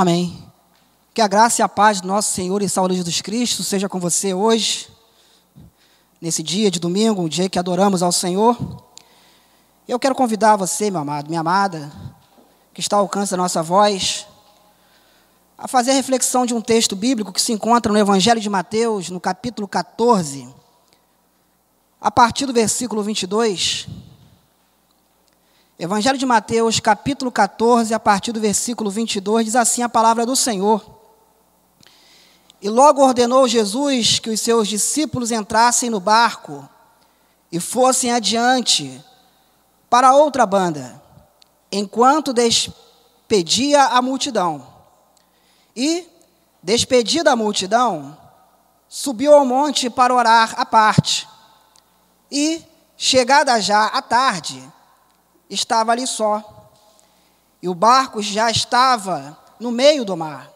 Amém. 0.00 0.50
Que 1.12 1.20
a 1.20 1.28
graça 1.28 1.60
e 1.60 1.62
a 1.62 1.68
paz 1.68 2.00
do 2.00 2.08
nosso 2.08 2.32
Senhor 2.32 2.62
e 2.62 2.68
Salvador 2.70 2.96
Jesus 2.96 3.20
Cristo 3.20 3.62
seja 3.62 3.86
com 3.86 4.00
você 4.00 4.32
hoje, 4.32 4.88
nesse 6.18 6.42
dia 6.42 6.70
de 6.70 6.80
domingo, 6.80 7.20
um 7.20 7.28
dia 7.28 7.50
que 7.50 7.58
adoramos 7.58 8.02
ao 8.02 8.10
Senhor. 8.10 8.56
Eu 9.86 9.98
quero 10.00 10.14
convidar 10.14 10.56
você, 10.56 10.90
meu 10.90 11.02
amado, 11.02 11.28
minha 11.28 11.40
amada, 11.40 11.92
que 12.72 12.80
está 12.80 12.96
ao 12.96 13.02
alcance 13.02 13.32
da 13.32 13.36
nossa 13.36 13.62
voz, 13.62 14.26
a 15.58 15.68
fazer 15.68 15.90
a 15.90 15.94
reflexão 15.96 16.46
de 16.46 16.54
um 16.54 16.62
texto 16.62 16.96
bíblico 16.96 17.30
que 17.30 17.42
se 17.42 17.52
encontra 17.52 17.92
no 17.92 17.98
Evangelho 17.98 18.40
de 18.40 18.48
Mateus, 18.48 19.10
no 19.10 19.20
capítulo 19.20 19.68
14, 19.68 20.48
a 22.00 22.10
partir 22.10 22.46
do 22.46 22.54
versículo 22.54 23.02
22. 23.02 23.86
Evangelho 25.82 26.18
de 26.18 26.26
Mateus, 26.26 26.78
capítulo 26.78 27.32
14, 27.32 27.94
a 27.94 27.98
partir 27.98 28.32
do 28.32 28.40
versículo 28.40 28.90
22, 28.90 29.46
diz 29.46 29.56
assim 29.56 29.82
a 29.82 29.88
palavra 29.88 30.26
do 30.26 30.36
Senhor. 30.36 30.84
E 32.60 32.68
logo 32.68 33.02
ordenou 33.02 33.48
Jesus 33.48 34.18
que 34.18 34.28
os 34.28 34.42
seus 34.42 34.68
discípulos 34.68 35.30
entrassem 35.30 35.88
no 35.88 35.98
barco 35.98 36.68
e 37.50 37.58
fossem 37.58 38.12
adiante 38.12 39.02
para 39.88 40.12
outra 40.12 40.44
banda, 40.44 41.02
enquanto 41.72 42.34
despedia 42.34 43.84
a 43.84 44.02
multidão. 44.02 44.66
E, 45.74 46.06
despedida 46.62 47.32
a 47.32 47.36
multidão, 47.36 48.18
subiu 48.86 49.32
ao 49.32 49.46
monte 49.46 49.88
para 49.88 50.14
orar 50.14 50.60
à 50.60 50.66
parte. 50.66 51.26
E, 52.30 52.62
chegada 52.98 53.58
já 53.62 53.86
a 53.86 54.02
tarde, 54.02 54.62
estava 55.50 55.92
ali 55.92 56.06
só. 56.06 56.70
E 57.60 57.68
o 57.68 57.74
barco 57.74 58.22
já 58.22 58.50
estava 58.50 59.36
no 59.58 59.70
meio 59.70 60.04
do 60.04 60.16
mar, 60.16 60.50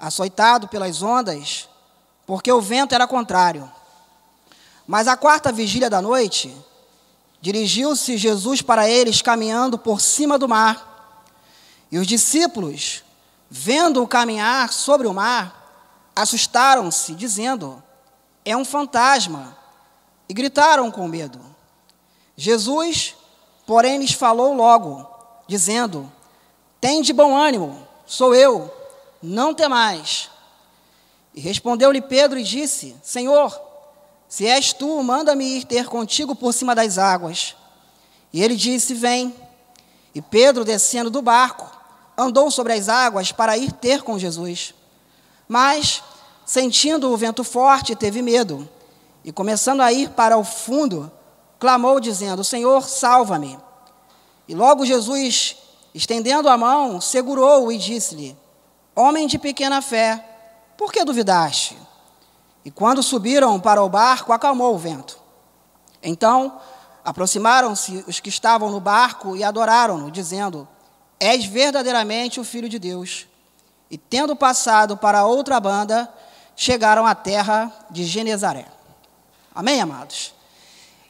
açoitado 0.00 0.66
pelas 0.66 1.02
ondas, 1.02 1.68
porque 2.26 2.50
o 2.50 2.60
vento 2.60 2.94
era 2.94 3.06
contrário. 3.06 3.70
Mas 4.86 5.06
a 5.06 5.16
quarta 5.16 5.52
vigília 5.52 5.88
da 5.90 6.02
noite, 6.02 6.56
dirigiu-se 7.40 8.16
Jesus 8.16 8.62
para 8.62 8.88
eles 8.88 9.22
caminhando 9.22 9.78
por 9.78 10.00
cima 10.00 10.38
do 10.38 10.48
mar. 10.48 11.24
E 11.92 11.98
os 11.98 12.06
discípulos, 12.06 13.04
vendo-o 13.48 14.08
caminhar 14.08 14.72
sobre 14.72 15.06
o 15.06 15.14
mar, 15.14 16.10
assustaram-se, 16.14 17.14
dizendo: 17.14 17.80
É 18.44 18.56
um 18.56 18.64
fantasma, 18.64 19.56
e 20.28 20.34
gritaram 20.34 20.90
com 20.90 21.06
medo. 21.06 21.40
Jesus 22.36 23.14
Porém 23.66 23.98
lhes 23.98 24.12
falou 24.12 24.54
logo, 24.54 25.06
dizendo: 25.46 26.10
Tem 26.80 27.02
de 27.02 27.12
bom 27.12 27.36
ânimo, 27.36 27.86
sou 28.06 28.34
eu, 28.34 28.72
não 29.22 29.52
temais. 29.52 30.30
E 31.34 31.40
respondeu-lhe 31.40 32.00
Pedro 32.00 32.38
e 32.38 32.44
disse: 32.44 32.96
Senhor, 33.02 33.60
se 34.28 34.46
és 34.46 34.72
tu, 34.72 35.02
manda-me 35.02 35.44
ir 35.44 35.64
ter 35.64 35.86
contigo 35.86 36.34
por 36.34 36.52
cima 36.52 36.74
das 36.74 36.96
águas. 36.96 37.56
E 38.32 38.42
ele 38.42 38.56
disse: 38.56 38.94
Vem. 38.94 39.34
E 40.14 40.22
Pedro, 40.22 40.64
descendo 40.64 41.10
do 41.10 41.20
barco, 41.20 41.70
andou 42.16 42.50
sobre 42.50 42.72
as 42.72 42.88
águas 42.88 43.32
para 43.32 43.58
ir 43.58 43.72
ter 43.72 44.02
com 44.02 44.18
Jesus. 44.18 44.74
Mas, 45.46 46.02
sentindo 46.46 47.10
o 47.10 47.16
vento 47.16 47.44
forte, 47.44 47.94
teve 47.94 48.22
medo. 48.22 48.66
E 49.22 49.30
começando 49.30 49.82
a 49.82 49.92
ir 49.92 50.10
para 50.10 50.38
o 50.38 50.44
fundo, 50.44 51.10
clamou, 51.66 51.98
dizendo: 51.98 52.44
Senhor, 52.44 52.88
salva-me. 52.88 53.58
E 54.46 54.54
logo 54.54 54.86
Jesus, 54.86 55.56
estendendo 55.92 56.48
a 56.48 56.56
mão, 56.56 57.00
segurou-o 57.00 57.72
e 57.72 57.76
disse-lhe: 57.76 58.36
Homem 58.94 59.26
de 59.26 59.36
pequena 59.36 59.82
fé, 59.82 60.24
por 60.78 60.92
que 60.92 61.04
duvidaste? 61.04 61.76
E 62.64 62.70
quando 62.70 63.02
subiram 63.02 63.58
para 63.58 63.82
o 63.82 63.88
barco, 63.88 64.32
acalmou 64.32 64.76
o 64.76 64.78
vento. 64.78 65.18
Então 66.00 66.60
aproximaram-se 67.04 68.04
os 68.06 68.20
que 68.20 68.28
estavam 68.28 68.70
no 68.70 68.78
barco 68.78 69.36
e 69.36 69.42
adoraram-no, 69.42 70.08
dizendo: 70.08 70.68
És 71.18 71.46
verdadeiramente 71.46 72.38
o 72.38 72.44
Filho 72.44 72.68
de 72.68 72.78
Deus. 72.78 73.26
E 73.90 73.98
tendo 73.98 74.36
passado 74.36 74.96
para 74.96 75.26
outra 75.26 75.58
banda, 75.58 76.08
chegaram 76.54 77.04
à 77.04 77.14
terra 77.14 77.72
de 77.90 78.04
Genezaré. 78.04 78.66
Amém, 79.52 79.80
amados? 79.80 80.35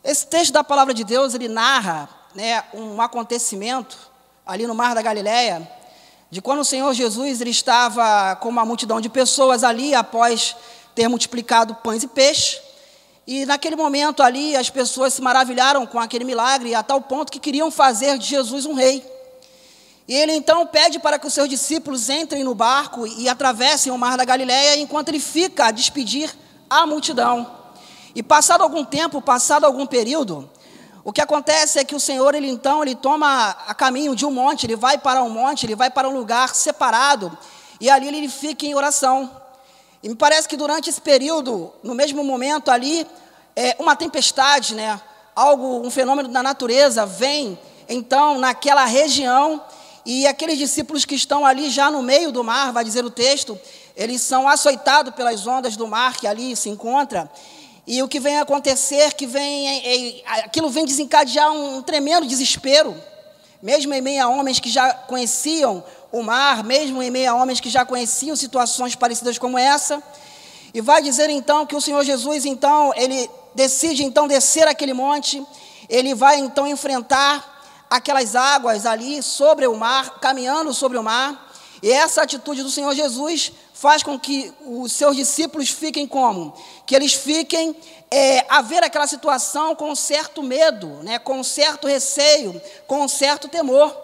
Esse 0.06 0.25
texto 0.25 0.53
da 0.53 0.62
palavra 0.62 0.94
de 0.94 1.03
Deus, 1.03 1.34
ele 1.34 1.49
narra 1.49 2.09
né, 2.33 2.62
um 2.72 3.03
acontecimento 3.03 3.99
ali 4.47 4.65
no 4.65 4.72
Mar 4.72 4.94
da 4.94 5.03
Galileia, 5.03 5.69
de 6.31 6.41
quando 6.41 6.61
o 6.61 6.65
Senhor 6.65 6.94
Jesus 6.94 7.41
ele 7.41 7.50
estava 7.50 8.37
com 8.37 8.49
uma 8.49 8.65
multidão 8.65 9.00
de 9.00 9.09
pessoas 9.09 9.65
ali 9.65 9.97
após 9.97 10.55
ter 10.94 11.09
multiplicado 11.09 11.75
pães 11.83 12.05
e 12.05 12.06
peixes. 12.06 12.61
E 13.27 13.44
naquele 13.47 13.75
momento 13.75 14.22
ali 14.22 14.55
as 14.55 14.71
pessoas 14.71 15.12
se 15.12 15.21
maravilharam 15.21 15.84
com 15.84 15.99
aquele 15.99 16.25
milagre 16.25 16.73
a 16.73 16.84
tal 16.84 17.00
ponto 17.00 17.33
que 17.33 17.41
queriam 17.41 17.69
fazer 17.69 18.17
de 18.17 18.27
Jesus 18.27 18.65
um 18.65 18.75
rei. 18.75 19.05
E 20.06 20.15
ele 20.15 20.34
então 20.34 20.65
pede 20.69 21.00
para 21.00 21.19
que 21.19 21.27
os 21.27 21.34
seus 21.34 21.49
discípulos 21.49 22.09
entrem 22.09 22.44
no 22.44 22.55
barco 22.55 23.09
e 23.09 23.28
atravessem 23.28 23.91
o 23.91 23.99
mar 23.99 24.17
da 24.17 24.25
Galileia 24.25 24.81
enquanto 24.81 25.09
ele 25.09 25.19
fica 25.19 25.67
a 25.67 25.71
despedir 25.73 26.33
a 26.71 26.87
multidão. 26.87 27.66
E 28.16 28.22
passado 28.22 28.62
algum 28.62 28.82
tempo, 28.82 29.21
passado 29.21 29.66
algum 29.66 29.84
período, 29.84 30.49
o 31.04 31.12
que 31.12 31.21
acontece 31.21 31.78
é 31.78 31.84
que 31.84 31.94
o 31.94 32.00
Senhor, 32.00 32.34
ele 32.34 32.49
então, 32.49 32.82
ele 32.82 32.94
toma 32.94 33.50
a 33.69 33.75
caminho 33.75 34.16
de 34.16 34.25
um 34.25 34.31
monte, 34.31 34.65
ele 34.65 34.75
vai 34.75 34.97
para 34.97 35.22
um 35.22 35.28
monte, 35.28 35.66
ele 35.66 35.77
vai 35.77 35.91
para 35.91 36.09
um 36.09 36.16
lugar 36.16 36.55
separado, 36.55 37.37
e 37.78 37.91
ali 37.91 38.09
ele 38.09 38.26
fica 38.26 38.65
em 38.65 38.75
oração. 38.75 39.31
E 40.03 40.09
me 40.09 40.15
parece 40.15 40.49
que 40.49 40.56
durante 40.56 40.88
esse 40.88 40.99
período, 40.99 41.71
no 41.82 41.94
mesmo 41.94 42.25
momento 42.25 42.71
ali, 42.71 43.06
é, 43.55 43.76
uma 43.78 43.94
tempestade, 43.94 44.75
né, 44.75 44.99
algo, 45.34 45.87
um 45.87 45.91
fenômeno 45.91 46.31
da 46.31 46.43
natureza 46.43 47.05
vem, 47.05 47.59
então, 47.87 48.38
naquela 48.38 48.87
região, 48.87 49.62
e 50.06 50.26
aqueles 50.26 50.56
discípulos 50.56 51.05
que 51.05 51.15
estão 51.15 51.44
ali 51.44 51.69
já 51.69 51.91
no 51.91 52.03
meio 52.03 52.32
do 52.32 52.43
mar, 52.43 52.72
vai 52.72 52.82
dizer 52.82 53.05
o 53.05 53.10
texto, 53.10 53.60
eles 53.94 54.22
são 54.22 54.49
açoitados 54.49 55.15
pelas 55.15 55.47
ondas 55.47 55.76
do 55.76 55.87
mar 55.87 56.16
que 56.16 56.26
ali 56.26 56.56
se 56.56 56.71
encontra, 56.71 57.31
e 57.87 58.03
o 58.03 58.09
que 58.09 58.19
vem 58.19 58.39
acontecer, 58.39 59.15
que 59.15 59.27
vem, 59.27 59.69
é, 59.69 60.19
é, 60.19 60.45
aquilo 60.45 60.69
vem 60.69 60.85
desencadear 60.85 61.53
um, 61.53 61.81
tremendo 61.83 62.27
desespero, 62.27 62.97
mesmo 63.63 63.95
em 63.95 64.01
meio 64.01 64.25
a 64.25 64.29
homens 64.29 64.59
que 64.59 64.69
já 64.69 64.93
conheciam 64.93 65.85
o 66.11 66.23
mar, 66.23 66.65
mesmo 66.65 67.01
em 67.01 67.11
meio 67.11 67.31
a 67.31 67.35
homens 67.35 67.61
que 67.61 67.71
já 67.71 67.85
conheciam 67.85 68.35
situações 68.35 68.97
parecidas 68.97 69.39
como 69.39 69.57
essa. 69.57 70.03
E 70.75 70.81
vai 70.81 71.01
dizer 71.01 71.31
então 71.31 71.65
que 71.65 71.77
o 71.77 71.81
Senhor 71.81 72.05
Jesus, 72.05 72.45
então, 72.45 72.93
ele 72.97 73.31
decide 73.55 74.05
então 74.05 74.27
descer 74.27 74.67
aquele 74.67 74.93
monte, 74.93 75.43
ele 75.89 76.13
vai 76.13 76.39
então 76.39 76.67
enfrentar 76.67 77.87
aquelas 77.89 78.35
águas 78.35 78.85
ali 78.85 79.23
sobre 79.23 79.67
o 79.67 79.77
mar, 79.77 80.19
caminhando 80.19 80.75
sobre 80.75 80.99
o 80.99 81.05
mar. 81.05 81.53
E 81.83 81.93
essa 81.93 82.23
atitude 82.23 82.65
do 82.65 82.71
Senhor 82.71 82.95
Jesus 82.95 83.53
faz 83.76 84.03
com 84.03 84.19
que 84.19 84.50
os 84.64 84.91
seus 84.91 85.14
discípulos 85.14 85.69
fiquem 85.69 86.06
como? 86.06 86.54
Que 86.87 86.97
eles 86.97 87.12
fiquem 87.12 87.76
é, 88.10 88.42
a 88.48 88.62
ver 88.62 88.82
aquela 88.82 89.06
situação 89.06 89.76
com 89.76 89.94
certo 89.94 90.42
medo, 90.42 90.88
né, 91.03 91.19
com 91.19 91.44
certo 91.44 91.87
receio, 91.87 92.60
com 92.87 93.06
certo 93.06 93.48
temor. 93.48 93.94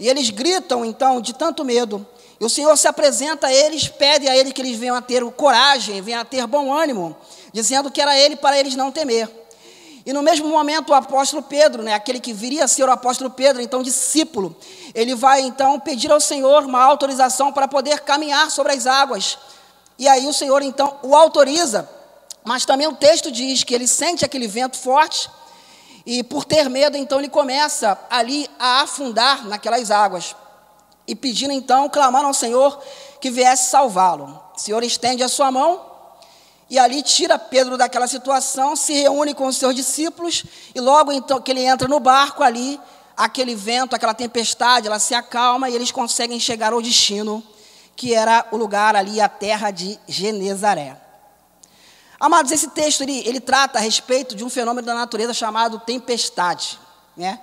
E 0.00 0.08
eles 0.08 0.30
gritam, 0.30 0.82
então, 0.82 1.20
de 1.20 1.34
tanto 1.34 1.62
medo. 1.62 2.06
E 2.40 2.44
o 2.44 2.48
Senhor 2.48 2.74
se 2.78 2.88
apresenta 2.88 3.48
a 3.48 3.52
eles, 3.52 3.86
pede 3.86 4.26
a 4.26 4.34
eles 4.34 4.54
que 4.54 4.62
eles 4.62 4.78
venham 4.78 4.96
a 4.96 5.02
ter 5.02 5.22
coragem, 5.32 6.00
venham 6.00 6.22
a 6.22 6.24
ter 6.24 6.46
bom 6.46 6.72
ânimo, 6.72 7.14
dizendo 7.52 7.90
que 7.90 8.00
era 8.00 8.18
ele 8.18 8.34
para 8.34 8.58
eles 8.58 8.74
não 8.74 8.90
temer. 8.90 9.28
E 10.08 10.12
no 10.14 10.22
mesmo 10.22 10.48
momento 10.48 10.88
o 10.88 10.94
apóstolo 10.94 11.42
Pedro, 11.42 11.82
né, 11.82 11.92
aquele 11.92 12.18
que 12.18 12.32
viria 12.32 12.64
a 12.64 12.66
ser 12.66 12.82
o 12.82 12.90
apóstolo 12.90 13.28
Pedro, 13.28 13.60
então 13.60 13.82
discípulo, 13.82 14.56
ele 14.94 15.14
vai 15.14 15.42
então 15.42 15.78
pedir 15.78 16.10
ao 16.10 16.18
Senhor 16.18 16.64
uma 16.64 16.82
autorização 16.82 17.52
para 17.52 17.68
poder 17.68 18.00
caminhar 18.00 18.50
sobre 18.50 18.72
as 18.72 18.86
águas. 18.86 19.36
E 19.98 20.08
aí 20.08 20.26
o 20.26 20.32
Senhor 20.32 20.62
então 20.62 20.98
o 21.02 21.14
autoriza, 21.14 21.86
mas 22.42 22.64
também 22.64 22.86
o 22.86 22.94
texto 22.94 23.30
diz 23.30 23.62
que 23.62 23.74
ele 23.74 23.86
sente 23.86 24.24
aquele 24.24 24.48
vento 24.48 24.78
forte 24.78 25.28
e 26.06 26.22
por 26.22 26.46
ter 26.46 26.70
medo, 26.70 26.96
então 26.96 27.18
ele 27.18 27.28
começa 27.28 27.98
ali 28.08 28.48
a 28.58 28.80
afundar 28.80 29.46
naquelas 29.46 29.90
águas. 29.90 30.34
E 31.06 31.14
pedindo 31.14 31.52
então, 31.52 31.86
clamando 31.86 32.28
ao 32.28 32.34
Senhor 32.34 32.82
que 33.20 33.30
viesse 33.30 33.68
salvá-lo. 33.68 34.42
O 34.56 34.58
Senhor 34.58 34.82
estende 34.82 35.22
a 35.22 35.28
sua 35.28 35.50
mão 35.50 35.97
e 36.70 36.78
ali 36.78 37.02
tira 37.02 37.38
Pedro 37.38 37.76
daquela 37.78 38.06
situação, 38.06 38.76
se 38.76 38.92
reúne 38.92 39.34
com 39.34 39.46
os 39.46 39.56
seus 39.56 39.74
discípulos, 39.74 40.44
e 40.74 40.80
logo 40.80 41.10
então 41.12 41.40
que 41.40 41.50
ele 41.50 41.64
entra 41.64 41.88
no 41.88 41.98
barco 41.98 42.42
ali, 42.42 42.78
aquele 43.16 43.54
vento, 43.54 43.96
aquela 43.96 44.14
tempestade, 44.14 44.86
ela 44.86 44.98
se 44.98 45.14
acalma 45.14 45.70
e 45.70 45.74
eles 45.74 45.90
conseguem 45.90 46.38
chegar 46.38 46.72
ao 46.72 46.82
destino, 46.82 47.42
que 47.96 48.14
era 48.14 48.46
o 48.52 48.56
lugar 48.56 48.94
ali, 48.94 49.20
a 49.20 49.28
terra 49.28 49.70
de 49.70 49.98
Genezaré. 50.06 50.96
Amados, 52.20 52.52
esse 52.52 52.68
texto 52.68 53.02
ele, 53.02 53.18
ele 53.26 53.40
trata 53.40 53.78
a 53.78 53.82
respeito 53.82 54.34
de 54.34 54.44
um 54.44 54.50
fenômeno 54.50 54.86
da 54.86 54.94
natureza 54.94 55.32
chamado 55.32 55.78
tempestade. 55.80 56.78
Né? 57.16 57.40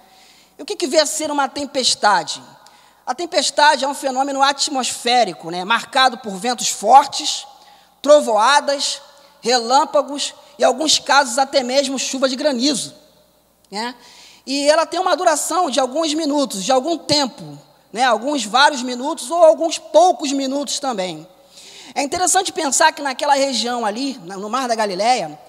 E 0.57 0.62
o 0.62 0.66
que, 0.66 0.75
que 0.75 0.88
vê 0.88 1.00
a 1.00 1.06
ser 1.06 1.31
uma 1.31 1.50
tempestade? 1.50 2.42
A 3.06 3.13
tempestade 3.13 3.86
é 3.86 3.88
um 3.88 3.94
fenômeno 3.94 4.42
atmosférico, 4.42 5.51
né, 5.51 5.63
marcado 5.63 6.18
por 6.18 6.36
ventos 6.38 6.69
fortes, 6.69 7.45
trovoadas, 8.01 9.01
relâmpagos 9.45 10.33
e, 10.57 10.63
em 10.63 10.65
alguns 10.65 10.97
casos, 10.97 11.38
até 11.38 11.62
mesmo 11.62 12.00
chuva 12.00 12.27
de 12.27 12.36
granizo. 12.36 12.95
Né? 13.69 13.94
E 14.44 14.68
ela 14.68 14.88
tem 14.88 15.00
uma 15.00 15.15
duração 15.15 15.69
de 15.69 15.80
alguns 15.80 16.15
minutos, 16.15 16.63
de 16.63 16.71
algum 16.71 16.97
tempo, 16.97 17.56
né? 17.94 18.03
alguns 18.03 18.44
vários 18.44 18.81
minutos 18.81 19.30
ou 19.30 19.44
alguns 19.44 19.77
poucos 19.77 20.31
minutos 20.31 20.80
também. 20.80 21.27
É 21.94 22.01
interessante 22.01 22.51
pensar 22.51 22.92
que 22.92 23.03
naquela 23.03 23.36
região 23.36 23.86
ali, 23.86 24.19
no 24.24 24.50
Mar 24.50 24.68
da 24.68 24.74
Galileia, 24.74 25.39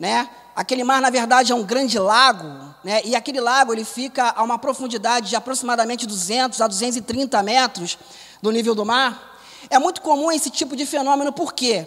né, 0.00 0.28
aquele 0.56 0.82
mar 0.82 1.00
na 1.00 1.10
verdade 1.10 1.52
é 1.52 1.54
um 1.54 1.62
grande 1.62 1.96
lago, 1.98 2.74
né, 2.82 3.02
e 3.04 3.14
aquele 3.14 3.38
lago 3.38 3.72
ele 3.72 3.84
fica 3.84 4.32
a 4.34 4.42
uma 4.42 4.58
profundidade 4.58 5.28
de 5.28 5.36
aproximadamente 5.36 6.06
200 6.06 6.60
a 6.60 6.66
230 6.66 7.40
metros 7.42 7.98
do 8.40 8.50
nível 8.50 8.74
do 8.74 8.84
mar. 8.84 9.38
É 9.70 9.78
muito 9.78 10.00
comum 10.00 10.32
esse 10.32 10.50
tipo 10.50 10.74
de 10.74 10.84
fenômeno, 10.84 11.32
por 11.32 11.52
quê? 11.52 11.86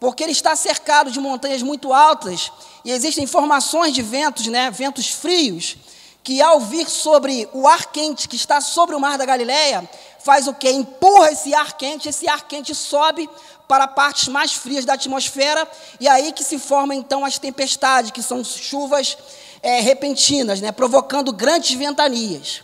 Porque 0.00 0.22
ele 0.22 0.32
está 0.32 0.54
cercado 0.54 1.10
de 1.10 1.18
montanhas 1.18 1.62
muito 1.62 1.92
altas 1.92 2.52
e 2.84 2.92
existem 2.92 3.26
formações 3.26 3.92
de 3.92 4.02
ventos, 4.02 4.46
né, 4.46 4.70
ventos 4.70 5.08
frios, 5.08 5.76
que 6.22 6.40
ao 6.40 6.60
vir 6.60 6.88
sobre 6.88 7.48
o 7.52 7.66
ar 7.66 7.86
quente 7.86 8.28
que 8.28 8.36
está 8.36 8.60
sobre 8.60 8.94
o 8.94 9.00
mar 9.00 9.18
da 9.18 9.24
Galileia, 9.24 9.88
faz 10.20 10.46
o 10.46 10.54
que? 10.54 10.70
Empurra 10.70 11.32
esse 11.32 11.54
ar 11.54 11.76
quente, 11.76 12.08
esse 12.08 12.28
ar 12.28 12.46
quente 12.46 12.74
sobe 12.74 13.28
para 13.66 13.88
partes 13.88 14.28
mais 14.28 14.52
frias 14.52 14.84
da 14.84 14.94
atmosfera, 14.94 15.68
e 15.98 16.08
aí 16.08 16.32
que 16.32 16.44
se 16.44 16.58
formam 16.58 16.96
então 16.96 17.24
as 17.24 17.38
tempestades, 17.38 18.10
que 18.10 18.22
são 18.22 18.42
chuvas 18.44 19.16
é, 19.62 19.80
repentinas, 19.80 20.60
né, 20.60 20.72
provocando 20.72 21.32
grandes 21.32 21.76
ventanias. 21.76 22.62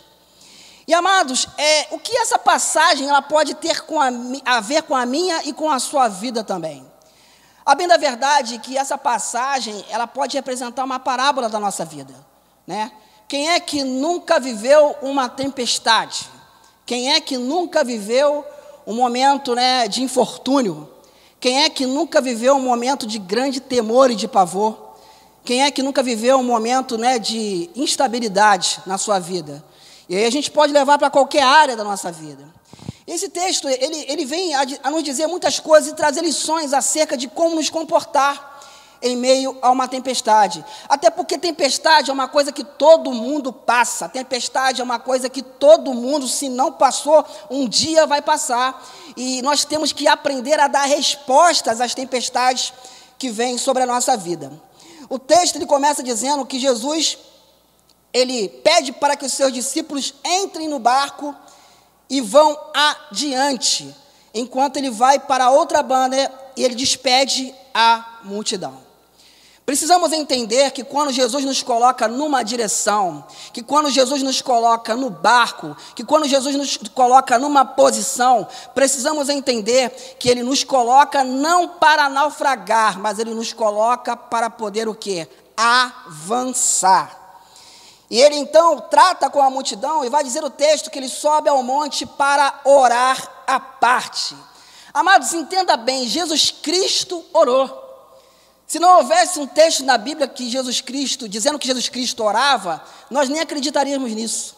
E 0.87 0.93
amados, 0.93 1.47
é, 1.57 1.87
o 1.91 1.99
que 1.99 2.15
essa 2.17 2.37
passagem 2.37 3.09
ela 3.09 3.21
pode 3.21 3.55
ter 3.55 3.83
a, 4.45 4.57
a 4.57 4.61
ver 4.61 4.83
com 4.83 4.95
a 4.95 5.05
minha 5.05 5.41
e 5.43 5.51
com 5.51 5.69
a 5.69 5.79
sua 5.79 6.07
vida 6.07 6.43
também? 6.43 6.85
A 7.65 7.73
bem 7.73 7.87
da 7.87 7.97
verdade 7.97 8.55
é 8.55 8.59
que 8.59 8.77
essa 8.77 8.97
passagem 8.97 9.83
ela 9.89 10.05
pode 10.05 10.37
representar 10.37 10.83
uma 10.83 10.99
parábola 10.99 11.49
da 11.49 11.59
nossa 11.59 11.83
vida, 11.83 12.13
né? 12.67 12.91
Quem 13.27 13.49
é 13.49 13.59
que 13.59 13.83
nunca 13.83 14.39
viveu 14.39 14.95
uma 15.01 15.27
tempestade? 15.27 16.27
Quem 16.85 17.13
é 17.13 17.19
que 17.19 17.37
nunca 17.37 17.83
viveu 17.83 18.45
um 18.85 18.93
momento 18.93 19.55
né, 19.55 19.87
de 19.87 20.03
infortúnio? 20.03 20.87
Quem 21.39 21.63
é 21.63 21.69
que 21.69 21.87
nunca 21.87 22.21
viveu 22.21 22.55
um 22.55 22.61
momento 22.61 23.07
de 23.07 23.17
grande 23.17 23.59
temor 23.59 24.11
e 24.11 24.15
de 24.15 24.27
pavor? 24.27 24.93
Quem 25.43 25.63
é 25.63 25.71
que 25.71 25.81
nunca 25.81 26.03
viveu 26.03 26.37
um 26.37 26.43
momento 26.43 26.97
né, 26.97 27.17
de 27.17 27.69
instabilidade 27.75 28.79
na 28.85 28.99
sua 28.99 29.17
vida? 29.17 29.63
E 30.07 30.15
aí 30.15 30.25
a 30.25 30.29
gente 30.29 30.51
pode 30.51 30.71
levar 30.71 30.99
para 30.99 31.09
qualquer 31.09 31.43
área 31.43 31.75
da 31.75 31.83
nossa 31.83 32.11
vida. 32.11 32.45
Esse 33.07 33.29
texto, 33.29 33.69
ele, 33.69 34.05
ele 34.07 34.25
vem 34.25 34.55
a, 34.55 34.65
a 34.83 34.89
nos 34.89 35.03
dizer 35.03 35.27
muitas 35.27 35.59
coisas 35.59 35.91
e 35.91 35.95
trazer 35.95 36.21
lições 36.21 36.73
acerca 36.73 37.15
de 37.15 37.27
como 37.27 37.55
nos 37.55 37.69
comportar 37.69 38.55
em 39.01 39.15
meio 39.15 39.55
a 39.61 39.69
uma 39.69 39.87
tempestade. 39.87 40.65
Até 40.89 41.11
porque 41.11 41.37
tempestade 41.37 42.09
é 42.09 42.13
uma 42.13 42.27
coisa 42.27 42.51
que 42.51 42.63
todo 42.63 43.13
mundo 43.13 43.53
passa. 43.53 44.09
Tempestade 44.09 44.81
é 44.81 44.83
uma 44.83 44.97
coisa 44.97 45.29
que 45.29 45.43
todo 45.43 45.93
mundo, 45.93 46.27
se 46.27 46.49
não 46.49 46.71
passou, 46.71 47.23
um 47.51 47.67
dia 47.67 48.07
vai 48.07 48.23
passar. 48.23 48.83
E 49.15 49.41
nós 49.43 49.63
temos 49.63 49.91
que 49.91 50.07
aprender 50.07 50.59
a 50.59 50.67
dar 50.67 50.85
respostas 50.85 51.79
às 51.79 51.93
tempestades 51.93 52.73
que 53.19 53.29
vêm 53.29 53.59
sobre 53.59 53.83
a 53.83 53.85
nossa 53.85 54.17
vida. 54.17 54.51
O 55.07 55.19
texto 55.19 55.57
ele 55.57 55.67
começa 55.67 56.01
dizendo 56.01 56.43
que 56.43 56.59
Jesus 56.59 57.19
ele 58.11 58.49
pede 58.49 58.93
para 58.93 59.15
que 59.15 59.25
os 59.25 59.33
seus 59.33 59.51
discípulos 59.51 60.15
entrem 60.23 60.67
no 60.67 60.79
barco 60.79 61.35
e 62.09 62.21
vão 62.21 62.57
adiante, 62.73 63.95
enquanto 64.33 64.77
ele 64.77 64.89
vai 64.89 65.19
para 65.19 65.49
outra 65.49 65.81
banda 65.81 66.31
e 66.55 66.63
ele 66.63 66.75
despede 66.75 67.53
a 67.73 68.19
multidão. 68.23 68.85
Precisamos 69.65 70.13
entender 70.13 70.69
que 70.69 70.83
quando 70.83 71.11
Jesus 71.11 71.43
nos 71.43 71.63
coloca 71.63 72.07
numa 72.07 72.43
direção, 72.43 73.25
que 73.51 73.63
quando 73.63 73.89
Jesus 73.89 74.21
nos 74.21 74.39
coloca 74.39 74.95
no 74.95 75.09
barco, 75.09 75.75
que 75.95 76.03
quando 76.03 76.27
Jesus 76.27 76.55
nos 76.55 76.77
coloca 76.93 77.39
numa 77.39 77.65
posição, 77.65 78.47
precisamos 78.75 79.27
entender 79.27 79.89
que 80.19 80.29
ele 80.29 80.43
nos 80.43 80.63
coloca 80.63 81.23
não 81.23 81.67
para 81.67 82.07
naufragar, 82.09 82.99
mas 82.99 83.17
ele 83.17 83.33
nos 83.33 83.53
coloca 83.53 84.15
para 84.15 84.51
poder 84.51 84.87
o 84.87 84.93
quê? 84.93 85.27
Avançar. 85.57 87.24
E 88.09 88.21
ele 88.21 88.35
então 88.35 88.79
trata 88.81 89.29
com 89.29 89.41
a 89.41 89.49
multidão 89.49 90.05
e 90.05 90.09
vai 90.09 90.23
dizer 90.23 90.43
o 90.43 90.49
texto 90.49 90.91
que 90.91 90.99
ele 90.99 91.09
sobe 91.09 91.49
ao 91.49 91.63
monte 91.63 92.05
para 92.05 92.61
orar 92.63 93.43
à 93.47 93.59
parte. 93.59 94.35
Amados, 94.93 95.33
entenda 95.33 95.75
bem, 95.75 96.07
Jesus 96.07 96.51
Cristo 96.51 97.23
orou. 97.33 97.83
Se 98.67 98.79
não 98.79 98.97
houvesse 98.97 99.39
um 99.39 99.45
texto 99.45 99.83
na 99.83 99.97
Bíblia 99.97 100.27
que 100.27 100.49
Jesus 100.49 100.81
Cristo, 100.81 101.29
dizendo 101.29 101.59
que 101.59 101.67
Jesus 101.67 101.89
Cristo 101.89 102.23
orava, 102.23 102.83
nós 103.09 103.29
nem 103.29 103.41
acreditaríamos 103.41 104.11
nisso. 104.11 104.55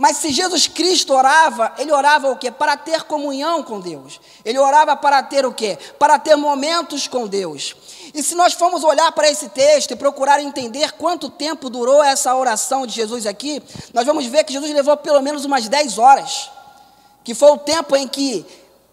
Mas 0.00 0.16
se 0.16 0.32
Jesus 0.32 0.66
Cristo 0.66 1.12
orava, 1.12 1.74
ele 1.76 1.92
orava 1.92 2.30
o 2.30 2.36
quê? 2.36 2.50
Para 2.50 2.74
ter 2.74 3.02
comunhão 3.02 3.62
com 3.62 3.78
Deus. 3.78 4.18
Ele 4.42 4.58
orava 4.58 4.96
para 4.96 5.22
ter 5.22 5.44
o 5.44 5.52
quê? 5.52 5.78
Para 5.98 6.18
ter 6.18 6.36
momentos 6.36 7.06
com 7.06 7.26
Deus. 7.26 7.76
E 8.14 8.22
se 8.22 8.34
nós 8.34 8.54
formos 8.54 8.82
olhar 8.82 9.12
para 9.12 9.28
esse 9.28 9.50
texto 9.50 9.90
e 9.90 9.96
procurar 9.96 10.40
entender 10.40 10.92
quanto 10.92 11.28
tempo 11.28 11.68
durou 11.68 12.02
essa 12.02 12.34
oração 12.34 12.86
de 12.86 12.94
Jesus 12.94 13.26
aqui, 13.26 13.62
nós 13.92 14.06
vamos 14.06 14.24
ver 14.24 14.42
que 14.44 14.54
Jesus 14.54 14.72
levou 14.72 14.96
pelo 14.96 15.20
menos 15.20 15.44
umas 15.44 15.68
10 15.68 15.98
horas. 15.98 16.50
Que 17.22 17.34
foi 17.34 17.50
o 17.50 17.58
tempo 17.58 17.94
em 17.94 18.08
que 18.08 18.46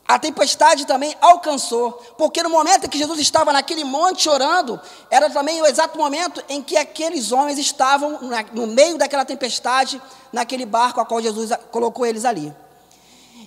a 0.08 0.18
tempestade 0.18 0.86
também 0.86 1.16
alcançou, 1.20 1.92
porque 2.18 2.42
no 2.42 2.50
momento 2.50 2.86
em 2.86 2.90
que 2.90 2.98
Jesus 2.98 3.20
estava 3.20 3.52
naquele 3.52 3.84
monte 3.84 4.30
orando, 4.30 4.80
era 5.12 5.30
também 5.30 5.62
o 5.62 5.66
exato 5.66 5.98
momento 5.98 6.42
em 6.48 6.64
que 6.64 6.78
aqueles 6.78 7.34
homens 7.34 7.58
estavam 7.58 8.20
no 8.54 8.68
meio 8.68 8.98
daquela 8.98 9.26
tempestade, 9.26 10.02
naquele 10.32 10.66
barco 10.66 11.02
a 11.02 11.06
qual 11.06 11.22
Jesus 11.22 11.52
colocou 11.72 12.06
eles 12.06 12.24
ali. 12.24 12.56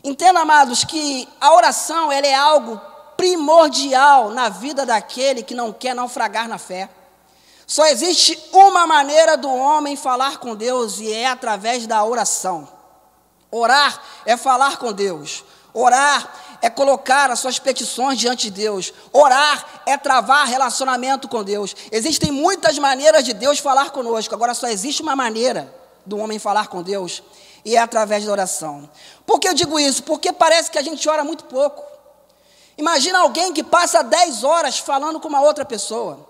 Entenda, 0.04 0.40
amados, 0.40 0.84
que 0.84 1.26
a 1.40 1.54
oração 1.54 2.12
ela 2.12 2.26
é 2.26 2.34
algo 2.34 2.78
primordial 3.16 4.30
na 4.30 4.48
vida 4.50 4.84
daquele 4.84 5.42
que 5.42 5.54
não 5.54 5.72
quer 5.72 5.94
naufragar 5.94 6.46
na 6.46 6.58
fé. 6.58 6.90
Só 7.66 7.86
existe 7.86 8.38
uma 8.52 8.86
maneira 8.86 9.36
do 9.36 9.48
homem 9.48 9.96
falar 9.96 10.38
com 10.38 10.54
Deus 10.54 10.98
e 11.00 11.12
é 11.12 11.26
através 11.26 11.86
da 11.86 12.04
oração. 12.04 12.68
Orar 13.50 14.02
é 14.26 14.36
falar 14.36 14.76
com 14.76 14.92
Deus. 14.92 15.44
Orar 15.72 16.49
é 16.62 16.68
colocar 16.68 17.30
as 17.30 17.38
suas 17.38 17.58
petições 17.58 18.18
diante 18.18 18.50
de 18.50 18.62
Deus. 18.62 18.92
Orar 19.12 19.82
é 19.86 19.96
travar 19.96 20.46
relacionamento 20.46 21.28
com 21.28 21.42
Deus. 21.42 21.74
Existem 21.90 22.30
muitas 22.30 22.78
maneiras 22.78 23.24
de 23.24 23.32
Deus 23.32 23.58
falar 23.58 23.90
conosco, 23.90 24.34
agora 24.34 24.54
só 24.54 24.68
existe 24.68 25.02
uma 25.02 25.16
maneira 25.16 25.72
do 26.04 26.18
homem 26.18 26.38
falar 26.38 26.68
com 26.68 26.82
Deus, 26.82 27.22
e 27.64 27.76
é 27.76 27.78
através 27.78 28.24
da 28.24 28.32
oração. 28.32 28.88
Por 29.26 29.38
que 29.38 29.48
eu 29.48 29.54
digo 29.54 29.78
isso? 29.78 30.02
Porque 30.02 30.32
parece 30.32 30.70
que 30.70 30.78
a 30.78 30.82
gente 30.82 31.08
ora 31.08 31.22
muito 31.22 31.44
pouco. 31.44 31.82
Imagina 32.76 33.18
alguém 33.18 33.52
que 33.52 33.62
passa 33.62 34.02
10 34.02 34.42
horas 34.42 34.78
falando 34.78 35.20
com 35.20 35.28
uma 35.28 35.42
outra 35.42 35.64
pessoa. 35.64 36.26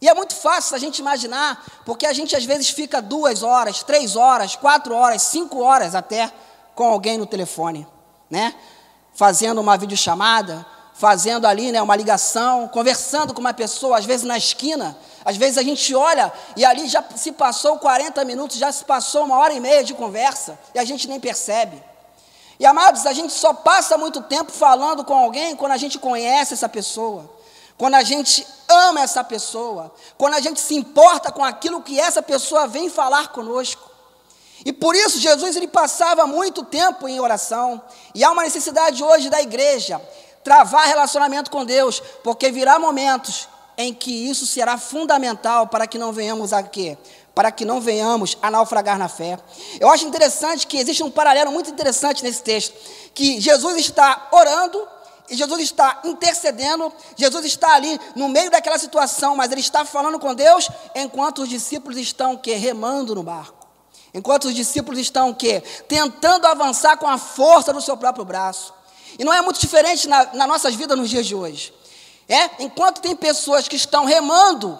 E 0.00 0.08
é 0.08 0.14
muito 0.14 0.34
fácil 0.34 0.76
a 0.76 0.78
gente 0.78 0.98
imaginar, 0.98 1.64
porque 1.84 2.06
a 2.06 2.12
gente 2.12 2.36
às 2.36 2.44
vezes 2.44 2.68
fica 2.68 3.00
duas 3.00 3.42
horas, 3.42 3.82
três 3.82 4.14
horas, 4.14 4.54
quatro 4.54 4.94
horas, 4.94 5.22
cinco 5.22 5.60
horas 5.60 5.94
até 5.94 6.30
com 6.74 6.84
alguém 6.84 7.16
no 7.16 7.24
telefone, 7.24 7.86
né? 8.28 8.54
Fazendo 9.16 9.60
uma 9.60 9.76
videochamada, 9.76 10.64
fazendo 10.94 11.46
ali 11.46 11.72
né, 11.72 11.82
uma 11.82 11.96
ligação, 11.96 12.68
conversando 12.68 13.34
com 13.34 13.40
uma 13.40 13.52
pessoa, 13.54 13.98
às 13.98 14.04
vezes 14.04 14.26
na 14.26 14.36
esquina. 14.36 14.96
Às 15.24 15.36
vezes 15.36 15.58
a 15.58 15.62
gente 15.62 15.94
olha 15.94 16.32
e 16.54 16.64
ali 16.64 16.86
já 16.86 17.02
se 17.16 17.32
passou 17.32 17.78
40 17.78 18.24
minutos, 18.24 18.58
já 18.58 18.70
se 18.70 18.84
passou 18.84 19.24
uma 19.24 19.38
hora 19.38 19.52
e 19.52 19.58
meia 19.58 19.82
de 19.82 19.92
conversa 19.92 20.58
e 20.74 20.78
a 20.78 20.84
gente 20.84 21.08
nem 21.08 21.18
percebe. 21.18 21.82
E 22.60 22.64
amados, 22.64 23.04
a 23.06 23.12
gente 23.12 23.32
só 23.32 23.52
passa 23.52 23.98
muito 23.98 24.22
tempo 24.22 24.52
falando 24.52 25.04
com 25.04 25.14
alguém 25.14 25.56
quando 25.56 25.72
a 25.72 25.76
gente 25.76 25.98
conhece 25.98 26.54
essa 26.54 26.68
pessoa, 26.68 27.28
quando 27.76 27.94
a 27.94 28.02
gente 28.02 28.46
ama 28.68 29.00
essa 29.00 29.24
pessoa, 29.24 29.92
quando 30.16 30.34
a 30.34 30.40
gente 30.40 30.60
se 30.60 30.74
importa 30.74 31.32
com 31.32 31.44
aquilo 31.44 31.82
que 31.82 31.98
essa 32.00 32.22
pessoa 32.22 32.66
vem 32.66 32.88
falar 32.88 33.28
conosco. 33.28 33.85
E 34.66 34.72
por 34.72 34.96
isso 34.96 35.20
Jesus 35.20 35.54
ele 35.54 35.68
passava 35.68 36.26
muito 36.26 36.64
tempo 36.64 37.06
em 37.06 37.20
oração. 37.20 37.80
E 38.12 38.24
há 38.24 38.32
uma 38.32 38.42
necessidade 38.42 39.00
hoje 39.00 39.30
da 39.30 39.40
igreja 39.40 40.02
travar 40.42 40.88
relacionamento 40.88 41.52
com 41.52 41.64
Deus, 41.64 42.02
porque 42.24 42.50
virá 42.50 42.76
momentos 42.76 43.48
em 43.78 43.94
que 43.94 44.28
isso 44.28 44.44
será 44.44 44.76
fundamental 44.76 45.68
para 45.68 45.86
que 45.86 45.96
não 45.96 46.12
venhamos 46.12 46.52
a 46.52 46.64
quê? 46.64 46.98
Para 47.32 47.52
que 47.52 47.64
não 47.64 47.80
venhamos 47.80 48.36
a 48.42 48.50
naufragar 48.50 48.98
na 48.98 49.08
fé. 49.08 49.38
Eu 49.78 49.88
acho 49.88 50.04
interessante 50.04 50.66
que 50.66 50.78
existe 50.78 51.04
um 51.04 51.12
paralelo 51.12 51.52
muito 51.52 51.70
interessante 51.70 52.24
nesse 52.24 52.42
texto, 52.42 52.74
que 53.14 53.40
Jesus 53.40 53.76
está 53.76 54.30
orando 54.32 54.84
e 55.30 55.36
Jesus 55.36 55.60
está 55.60 56.00
intercedendo, 56.02 56.92
Jesus 57.14 57.46
está 57.46 57.72
ali 57.72 58.00
no 58.16 58.28
meio 58.28 58.50
daquela 58.50 58.80
situação, 58.80 59.36
mas 59.36 59.52
ele 59.52 59.60
está 59.60 59.84
falando 59.84 60.18
com 60.18 60.34
Deus, 60.34 60.68
enquanto 60.92 61.42
os 61.42 61.48
discípulos 61.48 61.96
estão 61.98 62.36
que 62.36 62.52
remando 62.54 63.14
no 63.14 63.22
barco 63.22 63.55
Enquanto 64.16 64.46
os 64.46 64.54
discípulos 64.54 64.98
estão 64.98 65.30
o 65.30 65.34
quê? 65.34 65.62
Tentando 65.86 66.46
avançar 66.46 66.96
com 66.96 67.06
a 67.06 67.18
força 67.18 67.70
do 67.72 67.82
seu 67.82 67.96
próprio 67.98 68.24
braço. 68.24 68.72
E 69.18 69.24
não 69.24 69.32
é 69.32 69.42
muito 69.42 69.60
diferente 69.60 70.08
na, 70.08 70.32
nas 70.32 70.48
nossas 70.48 70.74
vidas 70.74 70.96
nos 70.96 71.10
dias 71.10 71.26
de 71.26 71.34
hoje. 71.34 71.74
É? 72.26 72.64
Enquanto 72.64 73.00
tem 73.00 73.14
pessoas 73.14 73.68
que 73.68 73.76
estão 73.76 74.06
remando, 74.06 74.78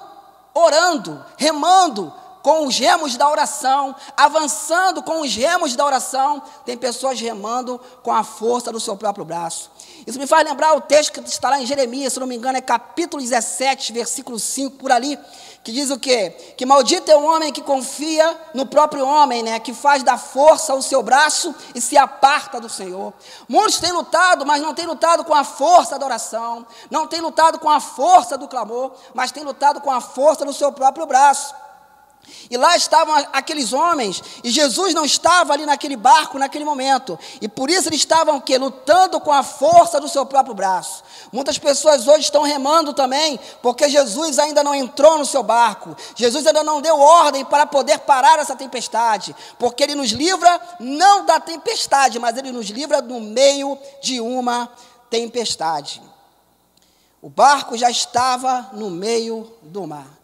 orando, 0.54 1.24
remando 1.36 2.12
com 2.42 2.66
os 2.66 2.78
remos 2.78 3.16
da 3.16 3.28
oração, 3.28 3.94
avançando 4.16 5.02
com 5.02 5.20
os 5.20 5.34
remos 5.34 5.74
da 5.74 5.84
oração, 5.84 6.42
tem 6.64 6.76
pessoas 6.76 7.20
remando 7.20 7.80
com 8.02 8.12
a 8.12 8.22
força 8.22 8.72
do 8.72 8.78
seu 8.78 8.96
próprio 8.96 9.24
braço. 9.24 9.70
Isso 10.06 10.18
me 10.18 10.26
faz 10.26 10.48
lembrar 10.48 10.74
o 10.74 10.80
texto 10.80 11.12
que 11.12 11.28
está 11.28 11.50
lá 11.50 11.60
em 11.60 11.66
Jeremias, 11.66 12.12
se 12.12 12.20
não 12.20 12.26
me 12.26 12.36
engano, 12.36 12.56
é 12.56 12.60
capítulo 12.60 13.20
17, 13.20 13.92
versículo 13.92 14.38
5, 14.38 14.76
por 14.76 14.92
ali, 14.92 15.18
que 15.66 15.72
diz 15.72 15.90
o 15.90 15.98
quê? 15.98 16.30
Que 16.56 16.64
maldito 16.64 17.10
é 17.10 17.16
o 17.16 17.24
homem 17.24 17.52
que 17.52 17.60
confia 17.60 18.38
no 18.54 18.66
próprio 18.66 19.04
homem, 19.04 19.42
né? 19.42 19.58
Que 19.58 19.74
faz 19.74 20.04
da 20.04 20.16
força 20.16 20.72
o 20.72 20.80
seu 20.80 21.02
braço 21.02 21.52
e 21.74 21.80
se 21.80 21.98
aparta 21.98 22.60
do 22.60 22.68
Senhor. 22.68 23.12
Muitos 23.48 23.80
têm 23.80 23.90
lutado, 23.90 24.46
mas 24.46 24.62
não 24.62 24.72
têm 24.72 24.86
lutado 24.86 25.24
com 25.24 25.34
a 25.34 25.42
força 25.42 25.98
da 25.98 26.06
oração, 26.06 26.64
não 26.88 27.08
têm 27.08 27.20
lutado 27.20 27.58
com 27.58 27.68
a 27.68 27.80
força 27.80 28.38
do 28.38 28.46
clamor, 28.46 28.92
mas 29.12 29.32
têm 29.32 29.42
lutado 29.42 29.80
com 29.80 29.90
a 29.90 30.00
força 30.00 30.44
do 30.44 30.52
seu 30.52 30.70
próprio 30.70 31.04
braço. 31.04 31.52
E 32.50 32.56
lá 32.56 32.76
estavam 32.76 33.14
aqueles 33.32 33.72
homens, 33.72 34.22
e 34.44 34.50
Jesus 34.50 34.94
não 34.94 35.04
estava 35.04 35.52
ali 35.52 35.66
naquele 35.66 35.96
barco 35.96 36.38
naquele 36.38 36.64
momento. 36.64 37.18
E 37.40 37.48
por 37.48 37.68
isso 37.70 37.88
eles 37.88 38.00
estavam 38.00 38.40
que 38.40 38.56
lutando 38.56 39.20
com 39.20 39.32
a 39.32 39.42
força 39.42 40.00
do 40.00 40.08
seu 40.08 40.24
próprio 40.24 40.54
braço. 40.54 41.02
Muitas 41.32 41.58
pessoas 41.58 42.06
hoje 42.06 42.20
estão 42.20 42.42
remando 42.42 42.92
também, 42.92 43.38
porque 43.60 43.88
Jesus 43.88 44.38
ainda 44.38 44.62
não 44.62 44.74
entrou 44.74 45.18
no 45.18 45.26
seu 45.26 45.42
barco. 45.42 45.96
Jesus 46.14 46.46
ainda 46.46 46.62
não 46.62 46.80
deu 46.80 46.98
ordem 46.98 47.44
para 47.44 47.66
poder 47.66 47.98
parar 48.00 48.38
essa 48.38 48.54
tempestade, 48.54 49.34
porque 49.58 49.82
ele 49.82 49.94
nos 49.94 50.10
livra 50.10 50.60
não 50.78 51.24
da 51.24 51.40
tempestade, 51.40 52.18
mas 52.18 52.36
ele 52.36 52.52
nos 52.52 52.66
livra 52.66 53.02
no 53.02 53.20
meio 53.20 53.76
de 54.02 54.20
uma 54.20 54.70
tempestade. 55.10 56.00
O 57.20 57.28
barco 57.28 57.76
já 57.76 57.90
estava 57.90 58.70
no 58.72 58.88
meio 58.88 59.52
do 59.62 59.86
mar. 59.86 60.15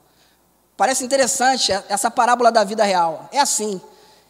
Parece 0.77 1.05
interessante 1.05 1.73
essa 1.89 2.11
parábola 2.11 2.51
da 2.51 2.65
vida 2.65 2.85
real. 2.85 3.29
É 3.33 3.39
assim. 3.39 3.81